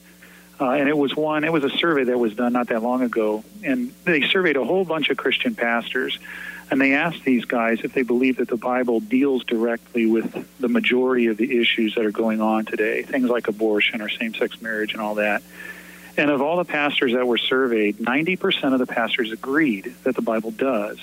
Uh, 0.61 0.70
and 0.70 0.88
it 0.88 0.96
was 0.96 1.16
one. 1.16 1.44
It 1.44 1.53
was 1.53 1.64
a 1.64 1.70
survey 1.70 2.05
that 2.05 2.18
was 2.18 2.35
done 2.35 2.53
not 2.53 2.68
that 2.68 2.83
long 2.83 3.03
ago, 3.03 3.42
and 3.64 3.92
they 4.05 4.22
surveyed 4.22 4.57
a 4.57 4.64
whole 4.64 4.85
bunch 4.85 5.11
of 5.11 5.16
Christian 5.16 5.57
pastors, 5.57 6.18
and 6.70 6.81
they 6.81 6.94
asked 6.94 7.25
these 7.25 7.44
guys 7.44 7.81
if 7.83 7.94
they 7.94 8.03
believe 8.03 8.37
that 8.37 8.48
the 8.48 8.57
Bible 8.57 9.01
deals 9.01 9.42
directly 9.44 10.07
with 10.07 10.46
the 10.61 10.68
majority 10.68 11.27
of 11.27 11.37
the 11.37 11.61
issues 11.61 11.96
that 11.96 12.05
are 12.05 12.12
going 12.12 12.40
on 12.40 12.64
today, 12.64 13.03
things 13.03 13.29
like 13.29 13.48
abortion 13.48 14.01
or 14.01 14.09
same-sex 14.09 14.62
marriage 14.62 14.92
and 14.92 15.03
all 15.03 15.16
that. 15.16 15.42
And 16.16 16.31
of 16.31 16.42
all 16.42 16.59
the 16.59 16.64
pastors 16.64 17.12
that 17.14 17.27
were 17.27 17.38
surveyed, 17.38 17.96
90% 17.98 18.72
of 18.72 18.79
the 18.79 18.87
pastors 18.87 19.33
agreed 19.33 19.94
that 20.05 20.14
the 20.14 20.22
Bible 20.22 20.51
does. 20.51 20.98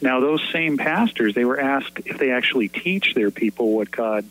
Now, 0.00 0.20
those 0.20 0.46
same 0.52 0.76
pastors, 0.76 1.34
they 1.34 1.44
were 1.44 1.58
asked 1.58 2.00
if 2.04 2.18
they 2.18 2.30
actually 2.30 2.68
teach 2.68 3.14
their 3.14 3.30
people 3.30 3.72
what 3.72 3.90
God 3.90 4.24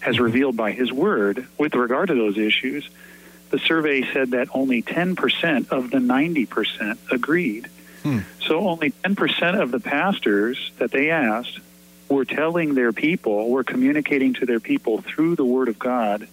has 0.00 0.20
revealed 0.20 0.56
by 0.56 0.72
His 0.72 0.92
Word 0.92 1.46
with 1.58 1.74
regard 1.74 2.08
to 2.08 2.14
those 2.14 2.38
issues. 2.38 2.88
The 3.50 3.58
survey 3.58 4.02
said 4.12 4.32
that 4.32 4.48
only 4.54 4.82
10% 4.82 5.70
of 5.70 5.90
the 5.90 5.98
90% 5.98 6.98
agreed. 7.10 7.68
So 8.40 8.68
only 8.68 8.92
10% 9.04 9.60
of 9.60 9.70
the 9.70 9.80
pastors 9.80 10.72
that 10.78 10.90
they 10.90 11.10
asked 11.10 11.58
were 12.08 12.24
telling 12.24 12.74
their 12.74 12.92
people, 12.92 13.50
were 13.50 13.64
communicating 13.64 14.34
to 14.34 14.46
their 14.46 14.60
people 14.60 15.00
through 15.02 15.36
the 15.36 15.44
Word 15.44 15.68
of 15.68 15.78
God 15.78 16.28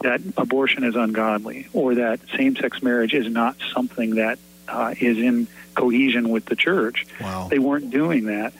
that 0.00 0.20
abortion 0.36 0.84
is 0.84 0.94
ungodly 0.94 1.68
or 1.72 1.96
that 1.96 2.20
same 2.36 2.56
sex 2.56 2.82
marriage 2.82 3.14
is 3.14 3.28
not 3.28 3.56
something 3.72 4.16
that 4.16 4.38
uh, 4.68 4.94
is 4.98 5.18
in 5.18 5.46
cohesion 5.76 6.30
with 6.30 6.46
the 6.46 6.56
church. 6.56 7.06
Wow. 7.20 7.48
They 7.48 7.58
weren't 7.58 7.90
doing 7.90 8.26
that. 8.26 8.52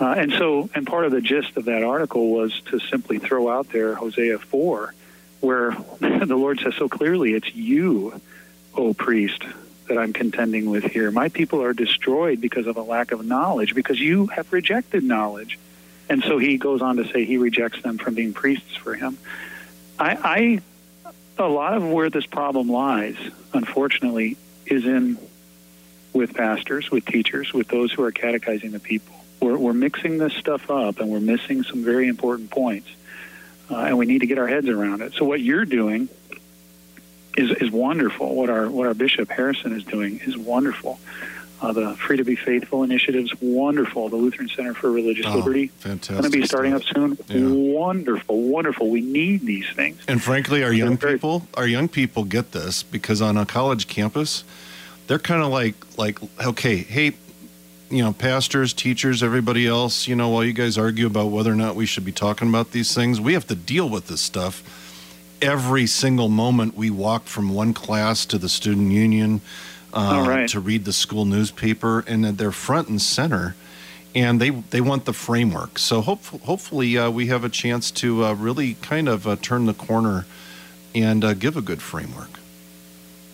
Uh, 0.00 0.14
and 0.16 0.32
so, 0.32 0.70
and 0.74 0.86
part 0.86 1.04
of 1.04 1.12
the 1.12 1.20
gist 1.20 1.56
of 1.58 1.66
that 1.66 1.82
article 1.82 2.30
was 2.30 2.58
to 2.70 2.80
simply 2.80 3.18
throw 3.18 3.50
out 3.50 3.68
there 3.68 3.94
Hosea 3.94 4.38
4, 4.38 4.94
where 5.40 5.72
the 6.00 6.36
Lord 6.36 6.60
says 6.60 6.74
so 6.76 6.88
clearly, 6.88 7.34
it's 7.34 7.54
you, 7.54 8.18
O 8.74 8.94
priest, 8.94 9.44
that 9.88 9.98
I'm 9.98 10.14
contending 10.14 10.70
with 10.70 10.84
here. 10.84 11.10
My 11.10 11.28
people 11.28 11.62
are 11.62 11.74
destroyed 11.74 12.40
because 12.40 12.66
of 12.66 12.76
a 12.78 12.82
lack 12.82 13.12
of 13.12 13.26
knowledge, 13.26 13.74
because 13.74 14.00
you 14.00 14.28
have 14.28 14.50
rejected 14.52 15.04
knowledge. 15.04 15.58
And 16.08 16.22
so 16.24 16.38
he 16.38 16.56
goes 16.56 16.80
on 16.80 16.96
to 16.96 17.06
say 17.08 17.24
he 17.24 17.36
rejects 17.36 17.82
them 17.82 17.98
from 17.98 18.14
being 18.14 18.32
priests 18.32 18.74
for 18.76 18.94
him. 18.94 19.18
I, 19.98 20.16
I 20.24 20.62
a 21.38 21.48
lot 21.48 21.74
of 21.74 21.88
where 21.88 22.10
this 22.10 22.26
problem 22.26 22.68
lies, 22.68 23.16
unfortunately, 23.52 24.36
is 24.66 24.84
in 24.84 25.18
with 26.12 26.34
pastors, 26.34 26.90
with 26.90 27.04
teachers, 27.06 27.52
with 27.52 27.68
those 27.68 27.92
who 27.92 28.02
are 28.02 28.12
catechizing 28.12 28.72
the 28.72 28.80
people. 28.80 29.14
We're, 29.40 29.56
we're 29.56 29.72
mixing 29.72 30.18
this 30.18 30.34
stuff 30.34 30.70
up, 30.70 31.00
and 31.00 31.08
we're 31.08 31.20
missing 31.20 31.62
some 31.62 31.82
very 31.84 32.08
important 32.08 32.50
points, 32.50 32.88
uh, 33.70 33.76
and 33.76 33.96
we 33.98 34.06
need 34.06 34.20
to 34.20 34.26
get 34.26 34.38
our 34.38 34.48
heads 34.48 34.68
around 34.68 35.02
it. 35.02 35.14
So 35.14 35.24
what 35.24 35.40
you're 35.40 35.64
doing 35.64 36.08
is 37.36 37.50
is 37.52 37.70
wonderful. 37.70 38.34
What 38.34 38.50
our 38.50 38.68
what 38.68 38.86
our 38.86 38.94
Bishop 38.94 39.30
Harrison 39.30 39.72
is 39.72 39.84
doing 39.84 40.20
is 40.20 40.36
wonderful. 40.36 40.98
Uh, 41.62 41.72
the 41.72 41.94
Free 41.94 42.16
to 42.16 42.24
Be 42.24 42.36
Faithful 42.36 42.82
initiative's 42.84 43.34
wonderful. 43.40 44.08
The 44.08 44.16
Lutheran 44.16 44.48
Center 44.48 44.72
for 44.72 44.90
Religious 44.90 45.26
Oh, 45.26 45.36
Liberty 45.36 45.66
fantastic 45.68 46.16
going 46.16 46.32
to 46.32 46.38
be 46.38 46.46
starting 46.46 46.72
up 46.72 46.82
soon. 46.82 47.18
Yeah. 47.28 47.46
Wonderful, 47.48 48.40
wonderful. 48.40 48.88
We 48.88 49.02
need 49.02 49.44
these 49.44 49.68
things. 49.70 50.00
And 50.08 50.22
frankly, 50.22 50.64
our 50.64 50.72
young 50.72 50.96
people, 50.96 51.46
our 51.54 51.66
young 51.66 51.88
people 51.88 52.24
get 52.24 52.52
this 52.52 52.82
because 52.82 53.20
on 53.20 53.36
a 53.36 53.44
college 53.44 53.88
campus, 53.88 54.42
they're 55.10 55.18
kind 55.18 55.42
of 55.42 55.48
like 55.48 55.74
like 55.98 56.20
okay, 56.40 56.76
hey, 56.76 57.14
you 57.90 58.04
know, 58.04 58.12
pastors, 58.12 58.72
teachers, 58.72 59.24
everybody 59.24 59.66
else, 59.66 60.06
you 60.06 60.14
know, 60.14 60.28
while 60.28 60.44
you 60.44 60.52
guys 60.52 60.78
argue 60.78 61.08
about 61.08 61.32
whether 61.32 61.50
or 61.50 61.56
not 61.56 61.74
we 61.74 61.84
should 61.84 62.04
be 62.04 62.12
talking 62.12 62.48
about 62.48 62.70
these 62.70 62.94
things, 62.94 63.20
we 63.20 63.32
have 63.32 63.44
to 63.48 63.56
deal 63.56 63.88
with 63.88 64.06
this 64.06 64.20
stuff 64.20 64.62
every 65.42 65.88
single 65.88 66.28
moment 66.28 66.76
we 66.76 66.90
walk 66.90 67.24
from 67.24 67.52
one 67.52 67.74
class 67.74 68.24
to 68.26 68.38
the 68.38 68.48
student 68.48 68.92
union 68.92 69.40
uh, 69.92 70.24
right. 70.24 70.48
to 70.48 70.60
read 70.60 70.84
the 70.84 70.92
school 70.92 71.24
newspaper, 71.24 72.04
and 72.06 72.24
they're 72.24 72.52
front 72.52 72.88
and 72.88 73.02
center. 73.02 73.56
And 74.14 74.40
they 74.40 74.50
they 74.50 74.80
want 74.80 75.06
the 75.06 75.12
framework. 75.12 75.80
So 75.80 76.02
hopefully, 76.02 76.42
hopefully 76.44 76.98
uh, 76.98 77.10
we 77.10 77.26
have 77.26 77.42
a 77.42 77.48
chance 77.48 77.90
to 77.92 78.26
uh, 78.26 78.34
really 78.34 78.74
kind 78.74 79.08
of 79.08 79.26
uh, 79.26 79.34
turn 79.42 79.66
the 79.66 79.74
corner 79.74 80.24
and 80.94 81.24
uh, 81.24 81.34
give 81.34 81.56
a 81.56 81.62
good 81.62 81.82
framework. 81.82 82.39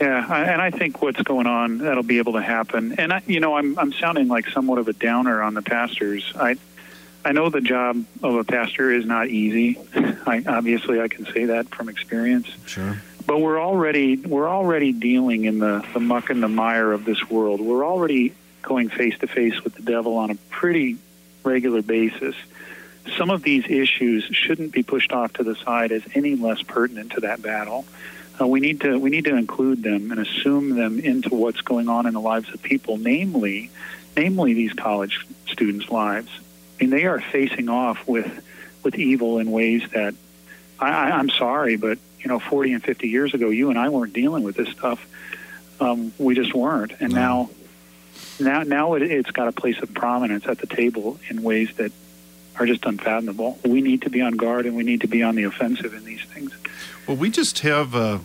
Yeah, 0.00 0.26
I- 0.28 0.44
and 0.44 0.60
I 0.60 0.70
think 0.70 1.00
what's 1.00 1.20
going 1.22 1.46
on 1.46 1.78
that'll 1.78 2.02
be 2.02 2.18
able 2.18 2.34
to 2.34 2.42
happen. 2.42 2.96
And 2.98 3.12
I, 3.12 3.22
you 3.26 3.40
know, 3.40 3.56
I'm 3.56 3.78
I'm 3.78 3.92
sounding 3.92 4.28
like 4.28 4.48
somewhat 4.50 4.78
of 4.78 4.88
a 4.88 4.92
downer 4.92 5.42
on 5.42 5.54
the 5.54 5.62
pastors. 5.62 6.32
I 6.38 6.56
I 7.24 7.32
know 7.32 7.48
the 7.48 7.60
job 7.60 8.04
of 8.22 8.34
a 8.36 8.44
pastor 8.44 8.92
is 8.92 9.06
not 9.06 9.28
easy. 9.28 9.78
I 10.26 10.42
obviously 10.46 11.00
I 11.00 11.08
can 11.08 11.24
say 11.26 11.46
that 11.46 11.74
from 11.74 11.88
experience. 11.88 12.48
Sure. 12.66 13.00
But 13.26 13.40
we're 13.40 13.60
already 13.60 14.16
we're 14.16 14.48
already 14.48 14.92
dealing 14.92 15.44
in 15.44 15.58
the 15.58 15.84
the 15.94 16.00
muck 16.00 16.30
and 16.30 16.42
the 16.42 16.48
mire 16.48 16.92
of 16.92 17.04
this 17.04 17.28
world. 17.30 17.60
We're 17.60 17.84
already 17.84 18.34
going 18.62 18.90
face 18.90 19.18
to 19.20 19.26
face 19.26 19.64
with 19.64 19.74
the 19.74 19.82
devil 19.82 20.16
on 20.18 20.30
a 20.30 20.34
pretty 20.50 20.98
regular 21.42 21.80
basis. 21.82 22.34
Some 23.16 23.30
of 23.30 23.42
these 23.42 23.64
issues 23.68 24.24
shouldn't 24.24 24.72
be 24.72 24.82
pushed 24.82 25.12
off 25.12 25.32
to 25.34 25.44
the 25.44 25.54
side 25.54 25.92
as 25.92 26.02
any 26.14 26.34
less 26.34 26.60
pertinent 26.62 27.12
to 27.12 27.20
that 27.20 27.40
battle. 27.40 27.84
Uh, 28.40 28.46
we 28.46 28.60
need 28.60 28.80
to 28.82 28.98
we 28.98 29.10
need 29.10 29.24
to 29.24 29.34
include 29.34 29.82
them 29.82 30.10
and 30.10 30.20
assume 30.20 30.76
them 30.76 30.98
into 30.98 31.34
what's 31.34 31.62
going 31.62 31.88
on 31.88 32.06
in 32.06 32.14
the 32.14 32.20
lives 32.20 32.52
of 32.52 32.62
people, 32.62 32.98
namely, 32.98 33.70
namely 34.16 34.52
these 34.52 34.72
college 34.72 35.26
students' 35.46 35.90
lives. 35.90 36.30
I 36.78 36.84
mean, 36.84 36.90
they 36.90 37.04
are 37.04 37.20
facing 37.20 37.68
off 37.68 38.06
with 38.06 38.42
with 38.82 38.96
evil 38.96 39.38
in 39.38 39.50
ways 39.50 39.82
that 39.92 40.14
I, 40.78 40.90
I, 40.90 41.10
I'm 41.12 41.30
sorry, 41.30 41.76
but 41.76 41.98
you 42.20 42.28
know, 42.28 42.38
40 42.38 42.72
and 42.72 42.82
50 42.82 43.08
years 43.08 43.34
ago, 43.34 43.50
you 43.50 43.70
and 43.70 43.78
I 43.78 43.88
weren't 43.88 44.12
dealing 44.12 44.42
with 44.42 44.56
this 44.56 44.68
stuff. 44.70 45.06
Um, 45.78 46.12
we 46.18 46.34
just 46.34 46.54
weren't, 46.54 46.92
and 47.00 47.12
now, 47.12 47.50
now, 48.40 48.62
now 48.62 48.94
it, 48.94 49.02
it's 49.02 49.30
got 49.30 49.46
a 49.46 49.52
place 49.52 49.78
of 49.80 49.92
prominence 49.92 50.46
at 50.46 50.58
the 50.58 50.66
table 50.66 51.20
in 51.28 51.42
ways 51.42 51.70
that 51.76 51.92
are 52.58 52.66
just 52.66 52.84
unfathomable. 52.86 53.58
We 53.64 53.82
need 53.82 54.02
to 54.02 54.10
be 54.10 54.22
on 54.22 54.32
guard, 54.32 54.66
and 54.66 54.74
we 54.74 54.82
need 54.82 55.02
to 55.02 55.06
be 55.06 55.22
on 55.22 55.34
the 55.34 55.44
offensive 55.44 55.94
in 55.94 56.04
these 56.04 56.22
things. 56.22 56.52
Well, 57.06 57.16
we 57.16 57.30
just 57.30 57.60
have 57.60 57.94
uh, 57.94 58.18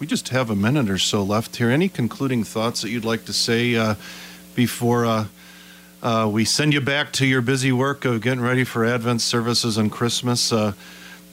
we 0.00 0.06
just 0.08 0.30
have 0.30 0.50
a 0.50 0.56
minute 0.56 0.90
or 0.90 0.98
so 0.98 1.22
left 1.22 1.56
here. 1.56 1.70
Any 1.70 1.88
concluding 1.88 2.42
thoughts 2.42 2.82
that 2.82 2.90
you'd 2.90 3.04
like 3.04 3.24
to 3.26 3.32
say 3.32 3.76
uh, 3.76 3.94
before 4.56 5.06
uh, 5.06 5.26
uh, 6.02 6.28
we 6.32 6.44
send 6.44 6.74
you 6.74 6.80
back 6.80 7.12
to 7.12 7.26
your 7.26 7.40
busy 7.40 7.70
work 7.70 8.04
of 8.04 8.20
getting 8.20 8.40
ready 8.40 8.64
for 8.64 8.84
Advent 8.84 9.20
services 9.20 9.78
and 9.78 9.92
Christmas? 9.92 10.52
Uh, 10.52 10.72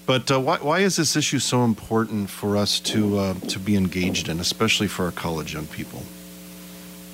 but 0.05 0.29
why, 0.29 0.57
why 0.57 0.79
is 0.81 0.97
this 0.97 1.15
issue 1.15 1.39
so 1.39 1.63
important 1.63 2.29
for 2.29 2.57
us 2.57 2.79
to 2.81 3.33
to 3.47 3.57
be 3.57 3.75
engaged 3.75 4.29
in, 4.29 4.39
especially 4.39 4.87
for 4.87 5.05
our 5.05 5.11
college 5.11 5.55
young 5.55 5.65
people? 5.65 6.03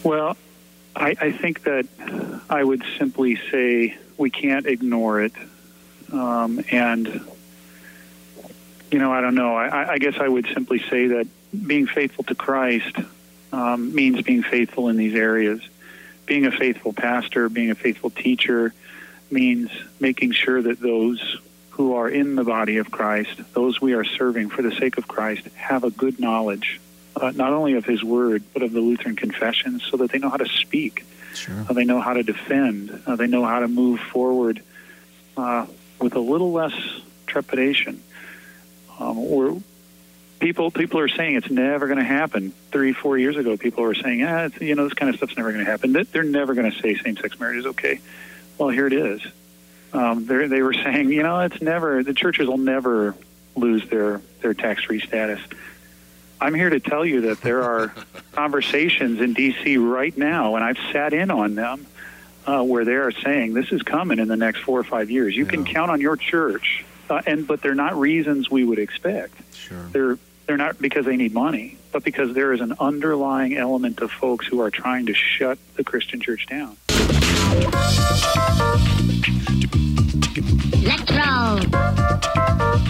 Well, 0.03 0.35
I, 0.93 1.15
I 1.21 1.31
think 1.31 1.63
that 1.63 1.87
I 2.49 2.63
would 2.65 2.83
simply 2.97 3.37
say 3.49 3.97
we 4.17 4.29
can't 4.29 4.65
ignore 4.65 5.21
it. 5.21 5.33
Um, 6.11 6.63
and, 6.69 7.25
you 8.95 9.01
know, 9.01 9.11
I 9.11 9.19
don't 9.19 9.35
know. 9.35 9.57
I, 9.57 9.95
I 9.95 9.97
guess 9.97 10.15
I 10.21 10.25
would 10.29 10.47
simply 10.53 10.79
say 10.79 11.07
that 11.07 11.27
being 11.67 11.85
faithful 11.85 12.23
to 12.23 12.33
Christ 12.33 12.95
um, 13.51 13.93
means 13.93 14.21
being 14.21 14.41
faithful 14.41 14.87
in 14.87 14.95
these 14.95 15.15
areas. 15.15 15.59
Being 16.25 16.45
a 16.45 16.51
faithful 16.51 16.93
pastor, 16.93 17.49
being 17.49 17.71
a 17.71 17.75
faithful 17.75 18.09
teacher 18.09 18.73
means 19.29 19.69
making 19.99 20.31
sure 20.31 20.61
that 20.61 20.79
those 20.79 21.37
who 21.71 21.95
are 21.95 22.07
in 22.07 22.35
the 22.35 22.45
body 22.45 22.77
of 22.77 22.89
Christ, 22.89 23.37
those 23.53 23.81
we 23.81 23.91
are 23.91 24.05
serving 24.05 24.47
for 24.49 24.61
the 24.61 24.71
sake 24.73 24.97
of 24.97 25.09
Christ, 25.09 25.45
have 25.55 25.83
a 25.83 25.91
good 25.91 26.17
knowledge, 26.17 26.79
uh, 27.17 27.31
not 27.35 27.51
only 27.51 27.73
of 27.73 27.83
His 27.83 28.01
Word, 28.01 28.43
but 28.53 28.61
of 28.63 28.71
the 28.71 28.79
Lutheran 28.79 29.17
confessions, 29.17 29.83
so 29.91 29.97
that 29.97 30.09
they 30.09 30.19
know 30.19 30.29
how 30.29 30.37
to 30.37 30.47
speak, 30.47 31.05
Sure. 31.33 31.65
uh, 31.69 31.73
they 31.73 31.83
know 31.83 31.99
how 31.99 32.13
to 32.13 32.23
defend, 32.23 32.97
uh, 33.05 33.17
they 33.17 33.27
know 33.27 33.43
how 33.43 33.59
to 33.59 33.67
move 33.67 33.99
forward 33.99 34.63
uh, 35.35 35.65
with 35.99 36.15
a 36.15 36.21
little 36.21 36.53
less 36.53 36.71
trepidation. 37.27 38.01
Um, 38.99 39.29
we're 39.29 39.55
people 40.39 40.71
people 40.71 40.99
are 40.99 41.07
saying 41.07 41.35
it's 41.35 41.49
never 41.49 41.87
going 41.87 41.97
to 41.99 42.03
happen. 42.05 42.53
Three, 42.71 42.93
four 42.93 43.17
years 43.17 43.37
ago, 43.37 43.57
people 43.57 43.83
were 43.83 43.95
saying, 43.95 44.23
ah, 44.23 44.45
it's, 44.45 44.59
you 44.61 44.75
know, 44.75 44.83
this 44.85 44.93
kind 44.93 45.09
of 45.09 45.17
stuff's 45.17 45.35
never 45.37 45.51
going 45.51 45.63
to 45.65 45.69
happen. 45.71 45.93
They- 45.93 46.03
They're 46.03 46.23
never 46.23 46.53
going 46.53 46.71
to 46.71 46.79
say 46.79 46.95
same-sex 46.95 47.39
marriage 47.39 47.57
is 47.59 47.65
okay. 47.67 47.99
Well, 48.57 48.69
here 48.69 48.87
it 48.87 48.93
is. 48.93 49.21
Um, 49.93 50.25
they 50.25 50.47
they 50.47 50.61
were 50.61 50.73
saying, 50.85 51.09
you 51.11 51.23
know, 51.23 51.39
it's 51.41 51.61
never 51.61 52.03
the 52.03 52.13
churches 52.13 52.47
will 52.47 52.57
never 52.57 53.15
lose 53.55 53.87
their 53.89 54.21
their 54.41 54.53
tax-free 54.53 54.99
status. 55.01 55.39
I'm 56.39 56.53
here 56.53 56.69
to 56.69 56.81
tell 56.81 57.05
you 57.05 57.21
that 57.21 57.41
there 57.41 57.63
are 57.63 57.93
conversations 58.33 59.21
in 59.21 59.33
D.C. 59.33 59.77
right 59.77 60.15
now, 60.17 60.55
and 60.55 60.63
I've 60.65 60.77
sat 60.91 61.13
in 61.13 61.31
on 61.31 61.55
them, 61.55 61.87
uh, 62.45 62.61
where 62.61 62.83
they 62.83 62.93
are 62.95 63.11
saying 63.11 63.53
this 63.53 63.71
is 63.71 63.81
coming 63.81 64.19
in 64.19 64.27
the 64.27 64.35
next 64.35 64.59
four 64.59 64.77
or 64.79 64.83
five 64.83 65.09
years. 65.09 65.35
You 65.35 65.45
can 65.45 65.63
count 65.63 65.91
on 65.91 66.01
your 66.01 66.17
church, 66.17 66.83
uh, 67.09 67.21
and 67.25 67.47
but 67.47 67.61
they're 67.61 67.75
not 67.75 67.97
reasons 67.97 68.49
we 68.49 68.63
would 68.63 68.79
expect. 68.79 69.33
Sure. 69.55 69.85
They're 69.91 70.17
they're 70.45 70.57
not 70.57 70.79
because 70.79 71.05
they 71.05 71.17
need 71.17 71.33
money, 71.33 71.77
but 71.91 72.03
because 72.03 72.33
there 72.33 72.53
is 72.53 72.61
an 72.61 72.73
underlying 72.79 73.55
element 73.57 73.99
of 74.01 74.11
folks 74.11 74.45
who 74.45 74.61
are 74.61 74.69
trying 74.69 75.07
to 75.07 75.13
shut 75.13 75.57
the 75.75 75.83
Christian 75.83 76.19
church 76.19 76.45
down. 76.47 76.77
Let's 80.83 81.11
roll. 81.11 81.59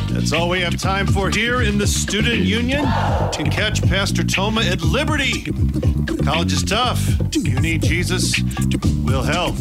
That's 0.10 0.34
all 0.34 0.50
we 0.50 0.62
have 0.62 0.78
time 0.78 1.08
for 1.08 1.30
here 1.30 1.62
in 1.62 1.78
the 1.78 1.88
Student 1.88 2.40
Union. 2.40 2.82
You 2.82 3.30
can 3.32 3.50
catch 3.50 3.82
Pastor 3.84 4.24
Thoma 4.24 4.62
at 4.62 4.82
Liberty. 4.82 5.44
College 6.24 6.52
is 6.52 6.64
tough. 6.64 7.08
You 7.36 7.60
need 7.60 7.84
Jesus. 7.84 8.34
We'll 9.04 9.24
help. 9.24 9.56